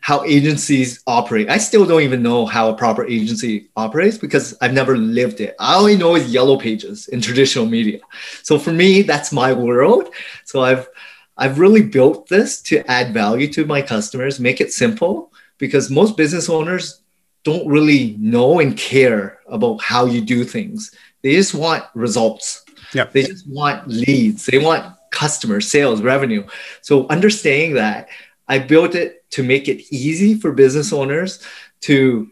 how 0.00 0.24
agencies 0.24 1.02
operate. 1.06 1.50
I 1.50 1.58
still 1.58 1.84
don't 1.84 2.02
even 2.02 2.22
know 2.22 2.46
how 2.46 2.70
a 2.70 2.76
proper 2.76 3.04
agency 3.04 3.68
operates 3.76 4.16
because 4.16 4.56
I've 4.60 4.72
never 4.72 4.96
lived 4.96 5.40
it. 5.40 5.56
I 5.58 5.76
only 5.76 5.96
know 5.96 6.14
is 6.14 6.32
yellow 6.32 6.58
pages 6.58 7.08
in 7.08 7.20
traditional 7.20 7.66
media. 7.66 8.00
So 8.42 8.58
for 8.58 8.72
me, 8.72 9.02
that's 9.02 9.32
my 9.32 9.52
world. 9.52 10.14
So 10.44 10.62
I've 10.62 10.88
I've 11.36 11.58
really 11.58 11.82
built 11.82 12.28
this 12.28 12.60
to 12.62 12.88
add 12.90 13.14
value 13.14 13.46
to 13.52 13.64
my 13.64 13.80
customers, 13.80 14.40
make 14.40 14.60
it 14.60 14.72
simple 14.72 15.32
because 15.58 15.90
most 15.90 16.16
business 16.16 16.48
owners 16.48 17.00
don't 17.44 17.66
really 17.68 18.16
know 18.18 18.58
and 18.58 18.76
care 18.76 19.38
about 19.46 19.80
how 19.82 20.06
you 20.06 20.20
do 20.20 20.44
things. 20.44 20.92
They 21.22 21.34
just 21.34 21.54
want 21.54 21.84
results. 21.94 22.64
Yeah. 22.92 23.04
They 23.12 23.22
just 23.22 23.46
want 23.48 23.86
leads. 23.86 24.46
They 24.46 24.58
want 24.58 24.97
customers, 25.10 25.70
sales, 25.70 26.02
revenue. 26.02 26.46
So 26.82 27.06
understanding 27.08 27.74
that, 27.74 28.08
I 28.48 28.58
built 28.58 28.94
it 28.94 29.28
to 29.32 29.42
make 29.42 29.68
it 29.68 29.92
easy 29.92 30.34
for 30.34 30.52
business 30.52 30.92
owners 30.92 31.42
to 31.82 32.30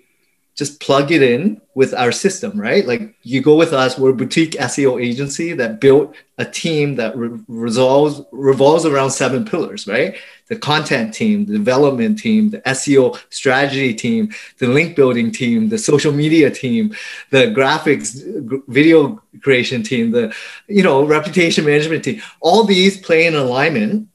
just 0.56 0.80
plug 0.80 1.12
it 1.12 1.22
in 1.22 1.60
with 1.74 1.92
our 1.92 2.10
system, 2.10 2.58
right? 2.58 2.86
Like 2.86 3.14
you 3.22 3.42
go 3.42 3.56
with 3.56 3.74
us, 3.74 3.98
we're 3.98 4.10
a 4.10 4.14
boutique 4.14 4.52
SEO 4.52 5.02
agency 5.02 5.52
that 5.52 5.80
built 5.80 6.16
a 6.38 6.46
team 6.46 6.94
that 6.94 7.14
re- 7.14 7.38
resolves 7.46 8.22
revolves 8.32 8.86
around 8.86 9.10
seven 9.10 9.44
pillars, 9.44 9.86
right? 9.86 10.16
The 10.48 10.56
content 10.56 11.12
team, 11.12 11.44
the 11.44 11.52
development 11.52 12.18
team, 12.18 12.48
the 12.48 12.62
SEO 12.62 13.20
strategy 13.28 13.92
team, 13.92 14.32
the 14.56 14.68
link 14.68 14.96
building 14.96 15.30
team, 15.30 15.68
the 15.68 15.76
social 15.76 16.12
media 16.12 16.50
team, 16.50 16.94
the 17.30 17.48
graphics 17.48 18.22
video 18.66 19.22
creation 19.42 19.82
team, 19.82 20.10
the 20.10 20.34
you 20.68 20.82
know 20.82 21.04
reputation 21.04 21.66
management 21.66 22.02
team. 22.02 22.22
All 22.40 22.64
these 22.64 22.96
play 22.96 23.26
in 23.26 23.34
alignment 23.34 24.08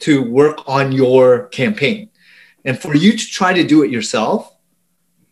to 0.00 0.22
work 0.22 0.66
on 0.66 0.92
your 0.92 1.48
campaign. 1.48 2.08
And 2.64 2.78
for 2.78 2.94
you 2.94 3.18
to 3.18 3.26
try 3.26 3.52
to 3.52 3.64
do 3.64 3.82
it 3.82 3.90
yourself, 3.90 4.51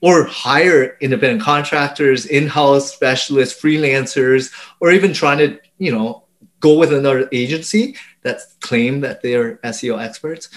or 0.01 0.25
hire 0.25 0.97
independent 1.01 1.43
contractors, 1.43 2.27
in-house 2.27 2.93
specialists, 2.93 3.61
freelancers, 3.61 4.53
or 4.81 4.91
even 4.91 5.13
trying 5.13 5.39
to, 5.39 5.59
you 5.79 5.93
know, 5.93 6.25
go 6.61 6.79
with 6.79 6.93
another 6.93 7.29
agency 7.33 7.97
that 8.23 8.41
claim 8.61 9.01
that 9.01 9.23
they're 9.23 9.57
SEO 9.57 10.01
experts, 10.01 10.49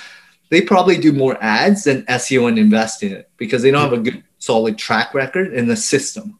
they 0.50 0.62
probably 0.62 0.98
do 0.98 1.12
more 1.12 1.42
ads 1.42 1.86
than 1.86 2.04
SEO 2.04 2.48
and 2.48 2.60
invest 2.60 3.04
in 3.04 3.12
it 3.12 3.30
because 3.38 3.64
they 3.64 3.72
don't 3.72 3.82
have 3.82 3.94
a 3.94 3.98
good 3.98 4.24
solid 4.40 4.78
track 4.78 5.14
record 5.14 5.54
in 5.54 5.68
the 5.68 5.76
system. 5.76 6.40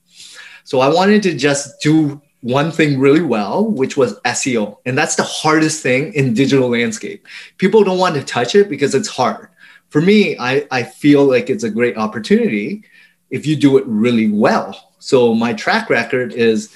So 0.66 0.80
I 0.80 0.90
wanted 0.90 1.24
to 1.24 1.36
just 1.36 1.82
do 1.82 2.22
one 2.42 2.72
thing 2.72 3.00
really 3.00 3.22
well, 3.22 3.66
which 3.66 3.96
was 3.96 4.20
SEO. 4.22 4.78
And 4.86 4.98
that's 4.98 5.16
the 5.16 5.24
hardest 5.24 5.82
thing 5.82 6.14
in 6.14 6.34
digital 6.34 6.70
landscape. 6.70 7.26
People 7.58 7.84
don't 7.84 7.98
want 7.98 8.16
to 8.16 8.24
touch 8.24 8.54
it 8.54 8.70
because 8.70 8.94
it's 8.94 9.08
hard. 9.08 9.48
For 9.90 10.02
me, 10.02 10.38
I, 10.38 10.68
I 10.70 10.84
feel 10.84 11.24
like 11.24 11.50
it's 11.50 11.64
a 11.64 11.70
great 11.70 11.98
opportunity 11.98 12.84
if 13.34 13.48
you 13.48 13.56
do 13.56 13.78
it 13.80 13.84
really 13.88 14.30
well. 14.30 14.92
So 15.00 15.34
my 15.34 15.54
track 15.54 15.90
record 15.90 16.34
is, 16.34 16.74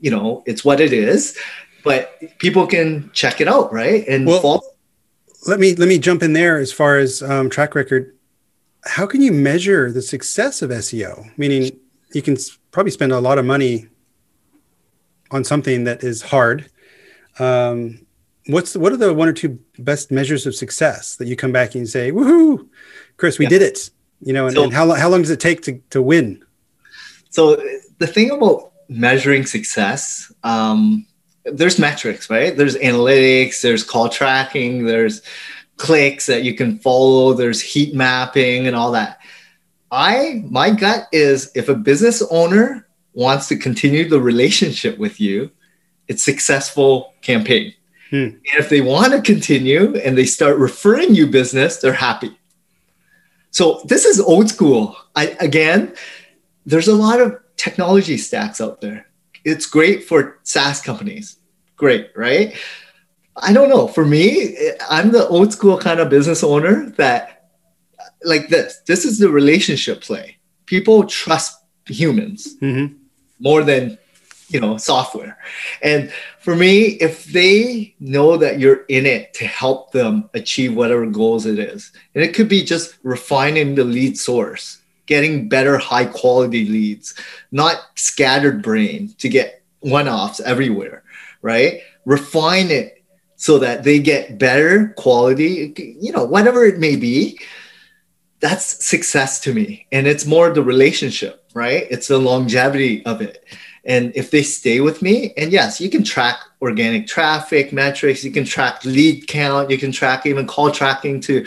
you 0.00 0.10
know, 0.10 0.42
it's 0.46 0.64
what 0.64 0.80
it 0.80 0.94
is, 0.94 1.38
but 1.84 2.18
people 2.38 2.66
can 2.66 3.10
check 3.12 3.40
it 3.42 3.46
out, 3.46 3.70
right? 3.70 4.02
And 4.08 4.26
well, 4.26 4.40
follow. 4.40 4.62
let 5.46 5.60
me 5.60 5.74
let 5.74 5.88
me 5.88 5.98
jump 5.98 6.22
in 6.22 6.32
there 6.32 6.56
as 6.56 6.72
far 6.72 6.96
as 6.98 7.22
um, 7.22 7.50
track 7.50 7.74
record. 7.74 8.16
How 8.84 9.06
can 9.06 9.20
you 9.20 9.30
measure 9.30 9.92
the 9.92 10.00
success 10.00 10.62
of 10.62 10.70
SEO? 10.70 11.36
Meaning, 11.36 11.78
you 12.14 12.22
can 12.22 12.38
probably 12.70 12.92
spend 12.92 13.12
a 13.12 13.20
lot 13.20 13.36
of 13.36 13.44
money 13.44 13.86
on 15.30 15.44
something 15.44 15.84
that 15.84 16.02
is 16.02 16.22
hard. 16.22 16.70
Um, 17.38 18.06
what's 18.46 18.74
what 18.74 18.90
are 18.90 18.96
the 18.96 19.12
one 19.12 19.28
or 19.28 19.34
two 19.34 19.58
best 19.78 20.10
measures 20.10 20.46
of 20.46 20.54
success 20.54 21.16
that 21.16 21.28
you 21.28 21.36
come 21.36 21.52
back 21.52 21.74
and 21.74 21.86
say, 21.86 22.10
"Woohoo, 22.10 22.66
Chris, 23.18 23.38
we 23.38 23.44
yeah. 23.44 23.50
did 23.50 23.62
it"? 23.62 23.90
You 24.20 24.32
know, 24.32 24.46
and, 24.46 24.54
so, 24.54 24.64
and 24.64 24.72
how, 24.72 24.90
how 24.92 25.08
long 25.08 25.22
does 25.22 25.30
it 25.30 25.40
take 25.40 25.62
to, 25.62 25.80
to 25.90 26.02
win? 26.02 26.44
So 27.30 27.62
the 27.98 28.06
thing 28.06 28.30
about 28.30 28.72
measuring 28.88 29.46
success, 29.46 30.32
um, 30.42 31.06
there's 31.44 31.78
metrics, 31.78 32.28
right? 32.28 32.56
There's 32.56 32.76
analytics, 32.76 33.62
there's 33.62 33.84
call 33.84 34.08
tracking, 34.08 34.84
there's 34.84 35.22
clicks 35.76 36.26
that 36.26 36.44
you 36.44 36.54
can 36.54 36.78
follow, 36.78 37.32
there's 37.32 37.60
heat 37.60 37.94
mapping 37.94 38.66
and 38.66 38.76
all 38.76 38.92
that. 38.92 39.20
I 39.90 40.44
my 40.48 40.70
gut 40.70 41.08
is 41.10 41.50
if 41.54 41.68
a 41.68 41.74
business 41.74 42.22
owner 42.30 42.86
wants 43.14 43.48
to 43.48 43.56
continue 43.56 44.08
the 44.08 44.20
relationship 44.20 44.98
with 44.98 45.20
you, 45.20 45.50
it's 46.06 46.22
successful 46.22 47.14
campaign. 47.22 47.74
Hmm. 48.10 48.16
And 48.16 48.40
if 48.58 48.68
they 48.68 48.80
want 48.80 49.12
to 49.12 49.22
continue 49.22 49.96
and 49.96 50.18
they 50.18 50.26
start 50.26 50.58
referring 50.58 51.14
you 51.14 51.26
business, 51.26 51.78
they're 51.78 51.92
happy. 51.92 52.36
So 53.60 53.82
this 53.84 54.06
is 54.06 54.18
old 54.18 54.48
school. 54.48 54.96
I, 55.14 55.36
again, 55.38 55.94
there's 56.64 56.88
a 56.88 56.94
lot 56.94 57.20
of 57.20 57.38
technology 57.58 58.16
stacks 58.16 58.58
out 58.58 58.80
there. 58.80 59.06
It's 59.44 59.66
great 59.66 60.04
for 60.04 60.38
SaaS 60.44 60.80
companies. 60.80 61.36
Great, 61.76 62.10
right? 62.16 62.56
I 63.36 63.52
don't 63.52 63.68
know. 63.68 63.86
For 63.86 64.06
me, 64.06 64.56
I'm 64.88 65.12
the 65.12 65.28
old 65.28 65.52
school 65.52 65.76
kind 65.76 66.00
of 66.00 66.08
business 66.08 66.42
owner 66.42 66.88
that 66.96 67.50
like 68.24 68.48
this. 68.48 68.80
This 68.86 69.04
is 69.04 69.18
the 69.18 69.28
relationship 69.28 70.00
play. 70.00 70.38
People 70.64 71.04
trust 71.04 71.62
humans 71.86 72.56
mm-hmm. 72.62 72.94
more 73.40 73.62
than 73.62 73.98
you 74.50 74.60
know 74.60 74.76
software 74.76 75.38
and 75.82 76.12
for 76.38 76.56
me 76.56 76.98
if 77.00 77.24
they 77.26 77.94
know 78.00 78.36
that 78.36 78.58
you're 78.58 78.84
in 78.88 79.06
it 79.06 79.32
to 79.32 79.46
help 79.46 79.92
them 79.92 80.28
achieve 80.34 80.74
whatever 80.74 81.06
goals 81.06 81.46
it 81.46 81.58
is 81.58 81.92
and 82.14 82.24
it 82.24 82.34
could 82.34 82.48
be 82.48 82.62
just 82.62 82.96
refining 83.02 83.74
the 83.74 83.84
lead 83.84 84.18
source 84.18 84.78
getting 85.06 85.48
better 85.48 85.78
high 85.78 86.04
quality 86.04 86.66
leads 86.66 87.14
not 87.52 87.76
scattered 87.94 88.62
brain 88.62 89.12
to 89.18 89.28
get 89.28 89.62
one-offs 89.80 90.40
everywhere 90.40 91.02
right 91.42 91.80
refine 92.04 92.70
it 92.70 93.02
so 93.36 93.58
that 93.58 93.84
they 93.84 93.98
get 93.98 94.38
better 94.38 94.88
quality 94.98 95.72
you 96.00 96.12
know 96.12 96.24
whatever 96.24 96.64
it 96.64 96.78
may 96.78 96.96
be 96.96 97.38
that's 98.40 98.84
success 98.84 99.38
to 99.40 99.54
me. 99.54 99.86
And 99.92 100.06
it's 100.06 100.26
more 100.26 100.50
the 100.50 100.62
relationship, 100.62 101.44
right? 101.54 101.86
It's 101.90 102.08
the 102.08 102.18
longevity 102.18 103.04
of 103.04 103.20
it. 103.20 103.44
And 103.84 104.12
if 104.14 104.30
they 104.30 104.42
stay 104.42 104.80
with 104.80 105.00
me, 105.00 105.32
and 105.36 105.52
yes, 105.52 105.80
you 105.80 105.88
can 105.88 106.04
track 106.04 106.36
organic 106.60 107.06
traffic 107.06 107.72
metrics, 107.72 108.22
you 108.22 108.30
can 108.30 108.44
track 108.44 108.84
lead 108.84 109.26
count, 109.26 109.70
you 109.70 109.78
can 109.78 109.92
track 109.92 110.26
even 110.26 110.46
call 110.46 110.70
tracking 110.70 111.20
to 111.22 111.46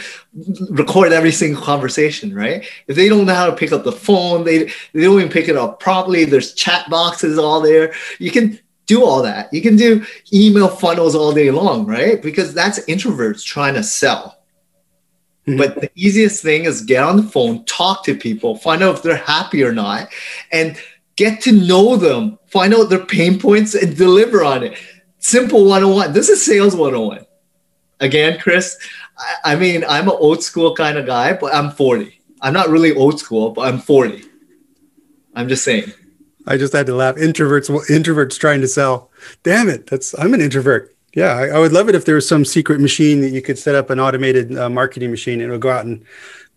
record 0.69 1.13
every 1.13 1.31
single 1.31 1.61
conversation, 1.61 2.33
right? 2.33 2.65
If 2.87 2.95
they 2.95 3.07
don't 3.09 3.25
know 3.25 3.35
how 3.35 3.45
to 3.45 3.55
pick 3.55 3.71
up 3.71 3.83
the 3.83 3.91
phone, 3.91 4.43
they, 4.43 4.65
they 4.93 5.03
don't 5.03 5.19
even 5.19 5.29
pick 5.29 5.47
it 5.47 5.55
up 5.55 5.79
properly, 5.79 6.25
there's 6.25 6.53
chat 6.53 6.89
boxes 6.89 7.37
all 7.37 7.61
there. 7.61 7.93
You 8.17 8.31
can 8.31 8.59
do 8.85 9.05
all 9.05 9.21
that. 9.21 9.53
You 9.53 9.61
can 9.61 9.75
do 9.75 10.05
email 10.33 10.67
funnels 10.67 11.15
all 11.15 11.33
day 11.33 11.51
long, 11.51 11.85
right? 11.85 12.21
Because 12.21 12.53
that's 12.53 12.79
introverts 12.85 13.43
trying 13.43 13.75
to 13.75 13.83
sell. 13.83 14.39
Mm-hmm. 15.47 15.57
But 15.57 15.81
the 15.81 15.91
easiest 15.95 16.41
thing 16.41 16.65
is 16.65 16.81
get 16.81 17.03
on 17.03 17.17
the 17.17 17.23
phone, 17.23 17.65
talk 17.65 18.05
to 18.05 18.15
people, 18.15 18.55
find 18.55 18.81
out 18.81 18.95
if 18.95 19.03
they're 19.03 19.17
happy 19.17 19.63
or 19.63 19.73
not, 19.73 20.09
and 20.51 20.77
get 21.15 21.41
to 21.41 21.51
know 21.51 21.95
them, 21.95 22.39
find 22.47 22.73
out 22.73 22.89
their 22.89 23.05
pain 23.05 23.39
points, 23.39 23.75
and 23.75 23.95
deliver 23.95 24.43
on 24.43 24.63
it. 24.63 24.77
Simple 25.19 25.65
101. 25.65 26.13
This 26.13 26.29
is 26.29 26.43
sales 26.43 26.75
101. 26.75 27.25
Again, 27.99 28.39
Chris, 28.39 28.77
I, 29.17 29.53
I 29.53 29.55
mean, 29.55 29.85
I'm 29.87 30.09
an 30.09 30.15
old 30.19 30.43
school 30.43 30.75
kind 30.75 30.97
of 30.97 31.05
guy, 31.05 31.33
but 31.33 31.53
I'm 31.53 31.71
40. 31.71 32.19
I'm 32.41 32.53
not 32.53 32.69
really 32.69 32.93
old 32.93 33.19
school, 33.19 33.51
but 33.51 33.67
I'm 33.67 33.79
40. 33.79 34.25
I'm 35.35 35.47
just 35.47 35.63
saying. 35.63 35.93
I 36.45 36.57
just 36.57 36.73
had 36.73 36.85
to 36.87 36.95
laugh. 36.95 37.15
Introverts, 37.15 37.69
introverts 37.89 38.37
trying 38.37 38.61
to 38.61 38.67
sell. 38.67 39.09
Damn 39.43 39.69
it! 39.69 39.87
That's 39.87 40.17
I'm 40.19 40.33
an 40.33 40.41
introvert. 40.41 40.93
Yeah, 41.15 41.33
I, 41.33 41.47
I 41.47 41.59
would 41.59 41.71
love 41.71 41.89
it 41.89 41.95
if 41.95 42.05
there 42.05 42.15
was 42.15 42.27
some 42.27 42.43
secret 42.43 42.81
machine 42.81 43.21
that 43.21 43.29
you 43.29 43.41
could 43.41 43.57
set 43.57 43.75
up 43.75 43.89
an 43.89 43.99
automated 43.99 44.57
uh, 44.57 44.69
marketing 44.69 45.11
machine 45.11 45.39
and 45.39 45.49
it 45.49 45.51
would 45.51 45.61
go 45.61 45.69
out 45.69 45.85
and 45.85 46.03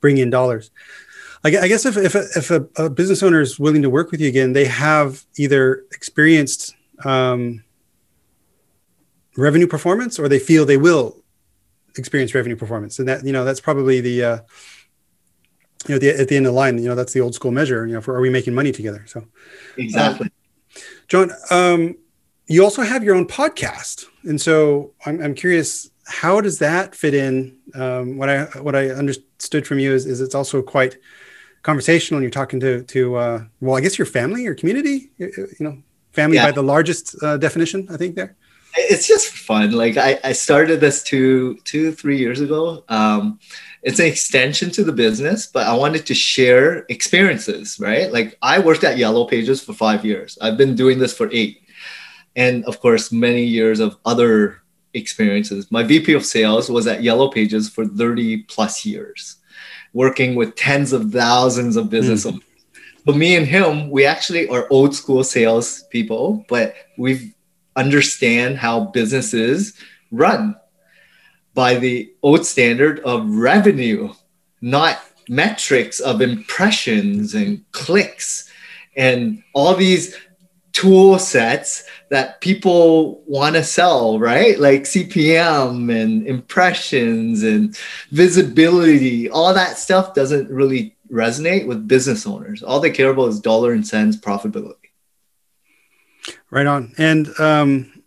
bring 0.01 0.19
in 0.19 0.31
dollars. 0.31 0.71
I, 1.47 1.63
I 1.63 1.69
guess 1.69 1.87
if 1.87 1.97
if, 1.97 2.15
a, 2.15 2.25
if 2.37 2.51
a, 2.51 2.69
a, 2.77 2.91
business 2.91 3.23
owner 3.23 3.41
is 3.41 3.59
willing 3.59 3.83
to 3.83 3.91
work 3.91 4.11
with 4.11 4.21
you 4.21 4.29
again, 4.29 4.53
they 4.53 4.65
have 4.67 5.25
either 5.37 5.85
experienced 5.93 6.75
um, 7.05 7.63
revenue 9.37 9.67
performance 9.67 10.19
or 10.19 10.29
they 10.29 10.39
feel 10.39 10.65
they 10.65 10.77
will 10.77 11.23
experience 11.97 12.35
revenue 12.35 12.57
performance, 12.57 12.99
and 12.99 13.09
that 13.09 13.25
you 13.25 13.33
know 13.33 13.45
that's 13.45 13.61
probably 13.61 14.01
the 14.01 14.25
uh, 14.25 14.39
you 15.89 15.95
know, 15.95 15.99
the, 15.99 16.21
at 16.21 16.29
the 16.29 16.37
end 16.37 16.47
of 16.47 16.53
the 16.53 16.57
line, 16.57 16.79
you 16.79 16.89
know, 16.89 16.95
that's 16.95 17.13
the 17.13 17.21
old 17.21 17.35
school 17.35 17.51
measure, 17.51 17.87
you 17.87 17.95
know, 17.95 18.01
for 18.01 18.17
are 18.17 18.21
we 18.21 18.31
making 18.31 18.55
money 18.55 18.73
together? 18.73 19.05
So 19.07 19.25
exactly. 19.77 20.27
Uh, 20.27 20.81
John, 21.09 21.31
um, 21.51 21.97
you 22.47 22.63
also 22.65 22.83
have 22.83 23.05
your 23.05 23.15
own 23.15 23.27
podcast. 23.27 24.07
And 24.25 24.41
so 24.41 24.93
I'm, 25.05 25.23
I'm 25.23 25.35
curious, 25.35 25.91
how 26.07 26.41
does 26.41 26.59
that 26.59 26.95
fit 26.95 27.15
in? 27.15 27.57
Um, 27.75 28.17
what 28.17 28.29
I, 28.29 28.45
what 28.61 28.75
I 28.75 28.91
understood 28.91 29.67
from 29.67 29.79
you 29.79 29.93
is, 29.93 30.07
is 30.07 30.21
it's 30.21 30.35
also 30.35 30.63
quite 30.63 30.97
conversational 31.67 32.19
and 32.19 32.23
you're 32.23 32.31
talking 32.31 32.61
to, 32.61 32.85
to, 32.85 33.17
uh, 33.17 33.45
well, 33.61 33.77
I 33.77 33.81
guess 33.81 33.99
your 33.99 34.07
family, 34.07 34.45
your 34.45 34.55
community, 34.55 35.11
you 35.19 35.57
know, 35.59 35.77
family 36.13 36.37
yeah. 36.37 36.47
by 36.47 36.53
the 36.53 36.63
largest 36.63 37.21
uh, 37.25 37.37
definition, 37.37 37.89
I 37.91 37.97
think 37.97 38.15
there. 38.15 38.37
It's 38.77 39.09
just 39.09 39.29
fun. 39.31 39.73
Like 39.73 39.97
I, 39.97 40.21
I 40.23 40.33
started 40.33 40.81
this 40.81 41.03
two, 41.03 41.57
two, 41.65 41.91
three 41.93 42.19
years 42.19 42.41
ago. 42.41 42.85
Um, 42.89 43.41
it's 43.83 43.99
an 43.99 44.07
extension 44.07 44.71
to 44.73 44.85
the 44.85 44.93
business, 44.93 45.47
but 45.47 45.67
I 45.67 45.75
wanted 45.75 46.07
to 46.07 46.15
share 46.15 46.87
experiences, 46.89 47.81
right? 47.81 48.13
Like 48.13 48.39
I 48.43 48.61
worked 48.61 48.85
at 48.85 48.97
Yellow 48.97 49.25
Pages 49.25 49.61
for 49.61 49.73
five 49.73 50.05
years. 50.05 50.39
I've 50.41 50.57
been 50.57 50.77
doing 50.77 50.99
this 51.01 51.17
for 51.17 51.29
eight. 51.33 51.63
And 52.37 52.65
of 52.67 52.79
course, 52.81 53.11
many 53.11 53.43
years 53.43 53.81
of 53.81 53.97
other 54.05 54.63
experiences. 54.95 55.73
My 55.73 55.83
VP 55.83 56.13
of 56.13 56.25
sales 56.25 56.71
was 56.71 56.87
at 56.87 57.03
Yellow 57.03 57.29
Pages 57.29 57.69
for 57.69 57.87
30 57.87 58.43
plus 58.43 58.85
years, 58.85 59.37
working 59.97 60.35
with 60.35 60.55
tens 60.57 60.93
of 60.93 61.11
thousands 61.11 61.75
of 61.75 61.89
business 61.89 62.25
mm. 62.25 62.33
owners. 62.33 62.43
But 63.07 63.17
me 63.17 63.35
and 63.35 63.47
him, 63.47 63.89
we 63.89 64.05
actually 64.05 64.47
are 64.49 64.67
old 64.69 64.95
school 64.95 65.25
sales 65.25 65.85
people, 65.85 66.45
but 66.51 66.75
we 66.99 67.35
understand 67.77 68.59
how 68.59 68.81
businesses 68.93 69.73
run 70.13 70.55
by 71.55 71.77
the 71.77 72.13
old 72.23 72.45
standard 72.45 73.01
of 73.01 73.27
revenue, 73.31 74.13
not 74.61 75.01
metrics 75.31 75.99
of 75.99 76.21
impressions 76.21 77.35
and 77.35 77.65
clicks 77.73 78.51
and 78.99 79.43
all 79.55 79.75
these 79.75 80.15
tool 80.77 81.19
sets 81.19 81.85
that 82.11 82.41
people 82.43 83.23
want 83.27 83.57
to 83.57 83.65
sell, 83.65 84.19
right? 84.19 84.61
Like 84.61 84.83
CPM 84.83 85.91
and 85.91 86.27
impressions 86.27 87.43
and 87.43 87.75
visibility, 88.11 89.31
all 89.31 89.55
that 89.55 89.79
stuff 89.79 90.13
doesn't 90.13 90.51
really 90.51 90.95
resonate 91.11 91.67
with 91.67 91.89
business 91.89 92.27
owners. 92.27 92.63
All 92.63 92.79
they 92.79 92.91
care 92.91 93.09
about 93.09 93.31
is 93.31 93.41
dollar 93.41 93.73
and 93.73 93.87
cents 93.87 94.19
profitability. 94.19 94.75
Right 96.51 96.67
on. 96.67 96.93
And 96.99 97.29
um, 97.41 98.03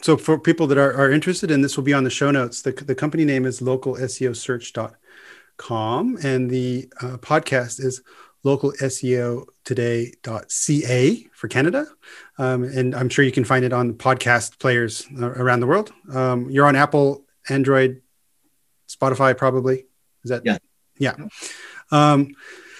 so 0.00 0.16
for 0.16 0.38
people 0.38 0.66
that 0.68 0.78
are, 0.78 0.94
are 0.94 1.12
interested 1.12 1.50
in 1.50 1.60
this 1.60 1.76
will 1.76 1.84
be 1.84 1.92
on 1.92 2.04
the 2.04 2.10
show 2.10 2.30
notes 2.30 2.62
the, 2.62 2.72
the 2.72 2.94
company 2.94 3.26
name 3.26 3.44
is 3.44 3.60
localseosearch.com 3.60 6.18
and 6.22 6.48
the 6.48 6.88
uh, 7.02 7.18
podcast 7.18 7.84
is 7.84 8.00
localseotoday.ca 8.46 11.28
for 11.32 11.48
canada. 11.48 11.86
Um, 12.38 12.64
and 12.64 12.94
i'm 12.94 13.08
sure 13.08 13.24
you 13.24 13.32
can 13.32 13.44
find 13.44 13.64
it 13.64 13.72
on 13.72 13.94
podcast 13.94 14.58
players 14.58 15.06
uh, 15.20 15.30
around 15.30 15.60
the 15.60 15.66
world. 15.66 15.92
Um, 16.12 16.50
you're 16.50 16.66
on 16.66 16.76
apple 16.76 17.24
android 17.48 18.02
spotify 18.88 19.36
probably. 19.36 19.86
Is 20.24 20.30
that? 20.30 20.42
Yeah. 20.44 20.58
Yeah. 20.98 21.14
Um, 21.90 22.34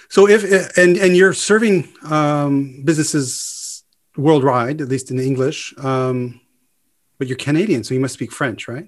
so 0.09 0.27
if 0.27 0.43
and 0.77 0.97
and 0.97 1.15
you're 1.15 1.33
serving 1.33 1.87
um, 2.03 2.81
businesses 2.83 3.83
worldwide 4.15 4.81
at 4.81 4.89
least 4.89 5.11
in 5.11 5.19
english 5.19 5.75
um, 5.77 6.41
but 7.17 7.27
you're 7.27 7.37
Canadian, 7.37 7.83
so 7.83 7.93
you 7.93 7.99
must 7.99 8.13
speak 8.13 8.31
French, 8.31 8.67
right? 8.67 8.87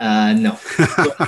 Uh, 0.00 0.32
no. 0.32 0.58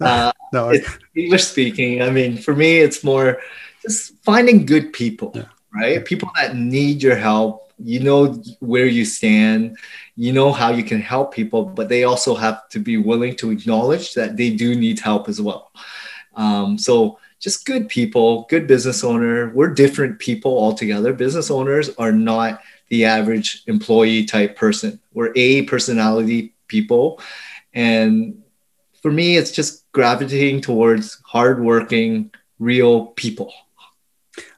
uh, 0.00 0.32
no. 0.52 0.72
English 1.14 1.44
speaking. 1.44 2.02
I 2.02 2.10
mean, 2.10 2.38
for 2.38 2.56
me, 2.56 2.78
it's 2.78 3.04
more 3.04 3.40
just 3.82 4.14
finding 4.24 4.66
good 4.66 4.92
people, 4.92 5.32
yeah. 5.34 5.44
right? 5.74 6.04
People 6.04 6.30
that 6.36 6.56
need 6.56 7.02
your 7.02 7.16
help. 7.16 7.72
You 7.78 8.00
know 8.00 8.42
where 8.60 8.86
you 8.86 9.04
stand. 9.04 9.76
You 10.16 10.32
know 10.32 10.52
how 10.52 10.70
you 10.70 10.82
can 10.82 11.00
help 11.00 11.32
people, 11.32 11.64
but 11.64 11.88
they 11.88 12.04
also 12.04 12.34
have 12.34 12.68
to 12.70 12.78
be 12.78 12.96
willing 12.96 13.36
to 13.36 13.50
acknowledge 13.50 14.14
that 14.14 14.36
they 14.36 14.50
do 14.50 14.74
need 14.74 14.98
help 14.98 15.28
as 15.28 15.40
well. 15.40 15.70
Um, 16.34 16.76
so 16.76 17.18
just 17.38 17.64
good 17.64 17.88
people, 17.88 18.46
good 18.50 18.66
business 18.66 19.02
owner. 19.02 19.50
We're 19.54 19.72
different 19.72 20.18
people 20.18 20.58
altogether. 20.58 21.14
Business 21.14 21.50
owners 21.50 21.88
are 21.96 22.12
not 22.12 22.60
the 22.88 23.06
average 23.06 23.62
employee 23.66 24.26
type 24.26 24.56
person. 24.56 25.00
We're 25.14 25.32
A 25.36 25.62
personality 25.62 26.54
people. 26.70 27.20
And 27.74 28.42
for 29.02 29.10
me, 29.10 29.36
it's 29.36 29.50
just 29.50 29.90
gravitating 29.92 30.62
towards 30.62 31.20
hardworking, 31.24 32.30
real 32.58 33.08
people. 33.08 33.52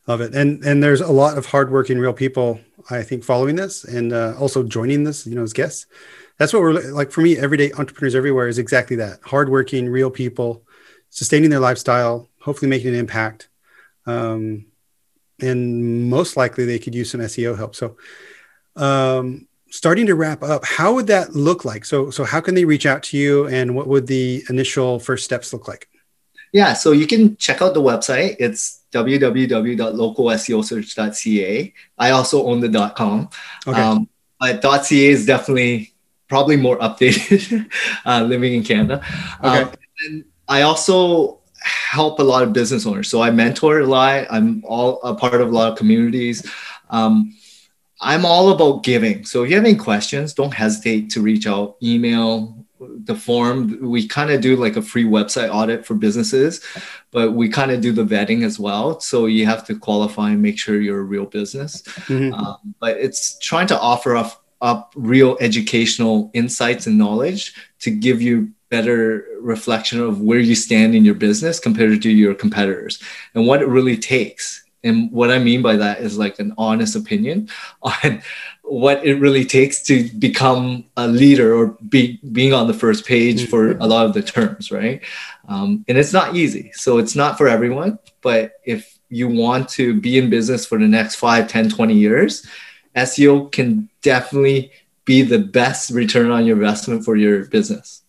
Love 0.07 0.20
it. 0.20 0.35
And 0.35 0.64
and 0.64 0.83
there's 0.83 1.01
a 1.01 1.12
lot 1.12 1.38
of 1.38 1.46
hardworking, 1.46 1.98
real 1.98 2.12
people, 2.12 2.61
I 2.90 3.03
think, 3.03 3.25
following 3.25 3.57
this 3.57 3.85
and 3.85 4.12
uh, 4.12 4.35
also 4.38 4.62
joining 4.62 5.05
this, 5.05 5.27
you 5.27 5.35
know, 5.35 5.42
as 5.42 5.53
guests. 5.53 5.87
That's 6.38 6.53
what 6.53 6.62
we're 6.62 6.92
like 6.92 7.12
for 7.12 7.20
me, 7.20 7.38
everyday 7.38 7.72
entrepreneurs 7.72 8.14
everywhere 8.14 8.48
is 8.48 8.59
exactly 8.59 8.96
that. 8.96 9.20
Hardworking, 9.22 9.88
real 9.88 10.11
people, 10.11 10.64
sustaining 11.11 11.51
their 11.51 11.61
lifestyle, 11.61 12.29
hopefully 12.40 12.68
making 12.68 12.88
an 12.88 12.96
impact. 12.96 13.48
Um, 14.07 14.66
and 15.40 16.11
most 16.11 16.37
likely 16.37 16.64
they 16.64 16.79
could 16.79 16.94
use 16.94 17.11
some 17.11 17.20
SEO 17.20 17.57
help. 17.57 17.77
So, 17.77 17.96
um, 18.77 19.46
starting 19.72 20.06
to 20.06 20.14
wrap 20.14 20.42
up, 20.42 20.62
how 20.64 20.94
would 20.94 21.06
that 21.06 21.35
look 21.35 21.64
like? 21.64 21.87
So, 21.87 22.11
so 22.11 22.24
how 22.24 22.40
can 22.40 22.54
they 22.54 22.66
reach 22.66 22.87
out 22.87 23.02
to 23.04 23.16
you, 23.16 23.46
and 23.48 23.74
what 23.74 23.88
would 23.88 24.06
the 24.06 24.44
initial 24.48 25.00
first 25.00 25.24
steps 25.24 25.52
look 25.52 25.66
like? 25.66 25.88
Yeah, 26.52 26.74
so 26.74 26.92
you 26.92 27.06
can 27.06 27.38
check 27.38 27.62
out 27.62 27.72
the 27.72 27.80
website. 27.80 28.37
It's 28.38 28.82
www.localseosearch.ca. 28.92 31.72
I 31.98 32.11
also 32.11 32.46
own 32.46 32.60
the 32.60 32.92
.com, 32.94 33.31
okay. 33.66 33.81
um, 33.81 34.06
but 34.38 34.62
.ca 34.62 35.06
is 35.06 35.25
definitely 35.25 35.94
probably 36.29 36.56
more 36.56 36.79
updated. 36.79 37.73
uh, 38.06 38.23
living 38.23 38.52
in 38.52 38.62
Canada, 38.62 39.02
okay. 39.42 39.62
Um, 39.62 39.73
and 40.06 40.25
I 40.48 40.62
also 40.62 41.40
help 41.62 42.18
a 42.18 42.23
lot 42.23 42.42
of 42.42 42.52
business 42.52 42.85
owners. 42.87 43.08
So 43.08 43.23
I 43.23 43.31
mentor 43.31 43.81
a 43.81 43.87
lot. 43.87 44.27
I'm 44.31 44.62
all 44.66 45.00
a 45.02 45.14
part 45.14 45.40
of 45.40 45.48
a 45.48 45.52
lot 45.52 45.73
of 45.73 45.79
communities. 45.79 46.46
Um, 46.90 47.35
I'm 48.03 48.27
all 48.27 48.50
about 48.50 48.83
giving. 48.83 49.25
So 49.25 49.44
if 49.44 49.50
you 49.50 49.57
have 49.57 49.65
any 49.65 49.77
questions, 49.77 50.35
don't 50.35 50.53
hesitate 50.53 51.11
to 51.11 51.23
reach 51.23 51.46
out, 51.46 51.77
email 51.83 52.63
the 53.05 53.15
form. 53.15 53.79
We 53.81 54.09
kind 54.09 54.31
of 54.31 54.40
do 54.40 54.57
like 54.57 54.77
a 54.77 54.83
free 54.83 55.05
website 55.05 55.55
audit 55.55 55.87
for 55.87 55.94
businesses, 55.94 56.61
but 57.13 57.33
we 57.33 57.48
kind 57.48 57.71
of 57.71 57.81
do 57.81 57.92
the 57.92 58.05
vetting 58.05 58.44
as 58.44 58.59
well. 58.59 59.00
So 59.00 59.27
you 59.27 59.46
have 59.46 59.65
to 59.67 59.79
qualify 59.79 60.31
and 60.31 60.42
make 60.42 60.59
sure 60.59 60.81
you're 60.81 61.00
a 61.00 61.05
real 61.05 61.27
business. 61.27 61.83
Mm-hmm. 61.83 62.35
Um, 62.35 62.75
but 62.81 62.96
it's 62.96 63.38
trying 63.38 63.69
to 63.69 63.79
offer 63.79 64.17
up, 64.17 64.44
up 64.61 64.92
real 64.96 65.37
educational 65.40 66.31
insights 66.35 66.87
and 66.87 66.98
knowledge 66.98 67.55
to 67.81 67.90
give 67.90 68.21
you 68.21 68.53
better 68.69 69.27
reflection 69.40 70.00
of 70.00 70.21
where 70.21 70.38
you 70.38 70.55
stand 70.55 70.94
in 70.94 71.05
your 71.05 71.15
business 71.15 71.61
compared 71.61 72.00
to 72.00 72.11
your 72.11 72.35
competitors 72.35 72.98
and 73.35 73.46
what 73.46 73.61
it 73.61 73.69
really 73.69 73.96
takes. 73.96 74.65
And 74.85 75.10
what 75.12 75.30
I 75.30 75.38
mean 75.38 75.62
by 75.62 75.76
that 75.76 76.00
is 76.00 76.18
like 76.18 76.38
an 76.38 76.54
honest 76.58 76.96
opinion 76.96 77.48
on 77.83 78.22
what 78.62 79.04
it 79.04 79.14
really 79.16 79.44
takes 79.44 79.83
to 79.83 80.08
become 80.18 80.85
a 80.96 81.06
leader 81.06 81.54
or 81.54 81.76
be 81.88 82.18
being 82.33 82.54
on 82.54 82.66
the 82.66 82.74
first 82.74 83.06
page 83.06 83.48
for 83.48 83.72
a 83.72 83.87
lot 83.87 84.06
of 84.06 84.14
the 84.14 84.22
terms, 84.22 84.70
right? 84.70 85.02
Um, 85.48 85.85
and 85.88 85.98
it's 85.98 86.12
not 86.12 86.37
easy. 86.37 86.72
So 86.72 86.98
it's 86.98 87.14
not 87.14 87.37
for 87.37 87.48
everyone. 87.48 87.98
But 88.22 88.52
if 88.64 88.98
you 89.08 89.28
want 89.28 89.68
to 89.70 90.00
be 90.00 90.16
in 90.16 90.30
business 90.30 90.64
for 90.64 90.78
the 90.78 90.88
next 90.88 91.16
5, 91.16 91.48
10, 91.48 91.68
20 91.68 91.94
years, 91.94 92.46
SEO 92.96 93.52
can 93.52 93.88
definitely 94.00 94.72
be 95.04 95.22
the 95.22 95.38
best 95.38 95.90
return 95.90 96.30
on 96.30 96.46
your 96.46 96.56
investment 96.56 97.04
for 97.04 97.16
your 97.16 97.46
business. 97.46 98.02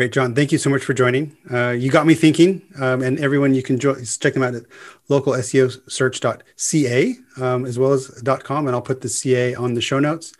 Great, 0.00 0.12
John. 0.12 0.34
Thank 0.34 0.50
you 0.50 0.56
so 0.56 0.70
much 0.70 0.82
for 0.82 0.94
joining. 0.94 1.36
Uh, 1.52 1.72
you 1.72 1.90
got 1.90 2.06
me 2.06 2.14
thinking, 2.14 2.62
um, 2.80 3.02
and 3.02 3.20
everyone, 3.20 3.52
you 3.52 3.62
can 3.62 3.78
jo- 3.78 4.02
check 4.02 4.32
them 4.32 4.42
out 4.42 4.54
at 4.54 4.62
localseosearch.ca 5.10 7.16
um, 7.36 7.66
as 7.66 7.78
well 7.78 7.92
as 7.92 8.08
.com, 8.42 8.66
and 8.66 8.74
I'll 8.74 8.80
put 8.80 9.02
the 9.02 9.10
CA 9.10 9.54
on 9.56 9.74
the 9.74 9.82
show 9.82 9.98
notes. 9.98 10.32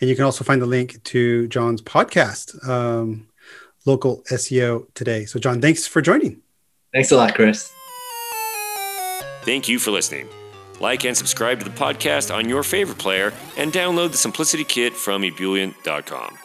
And 0.00 0.08
you 0.08 0.14
can 0.14 0.24
also 0.24 0.44
find 0.44 0.62
the 0.62 0.66
link 0.66 1.02
to 1.02 1.48
John's 1.48 1.82
podcast, 1.82 2.64
um, 2.68 3.26
Local 3.86 4.22
SEO 4.30 4.86
Today. 4.94 5.24
So, 5.24 5.40
John, 5.40 5.60
thanks 5.60 5.84
for 5.84 6.00
joining. 6.00 6.40
Thanks 6.92 7.10
a 7.10 7.16
lot, 7.16 7.34
Chris. 7.34 7.72
Thank 9.42 9.68
you 9.68 9.80
for 9.80 9.90
listening. 9.90 10.28
Like 10.78 11.04
and 11.04 11.16
subscribe 11.16 11.58
to 11.58 11.64
the 11.64 11.76
podcast 11.76 12.32
on 12.32 12.48
your 12.48 12.62
favorite 12.62 12.98
player, 12.98 13.32
and 13.56 13.72
download 13.72 14.12
the 14.12 14.16
Simplicity 14.16 14.62
Kit 14.62 14.92
from 14.92 15.22
ebullient.com. 15.22 16.38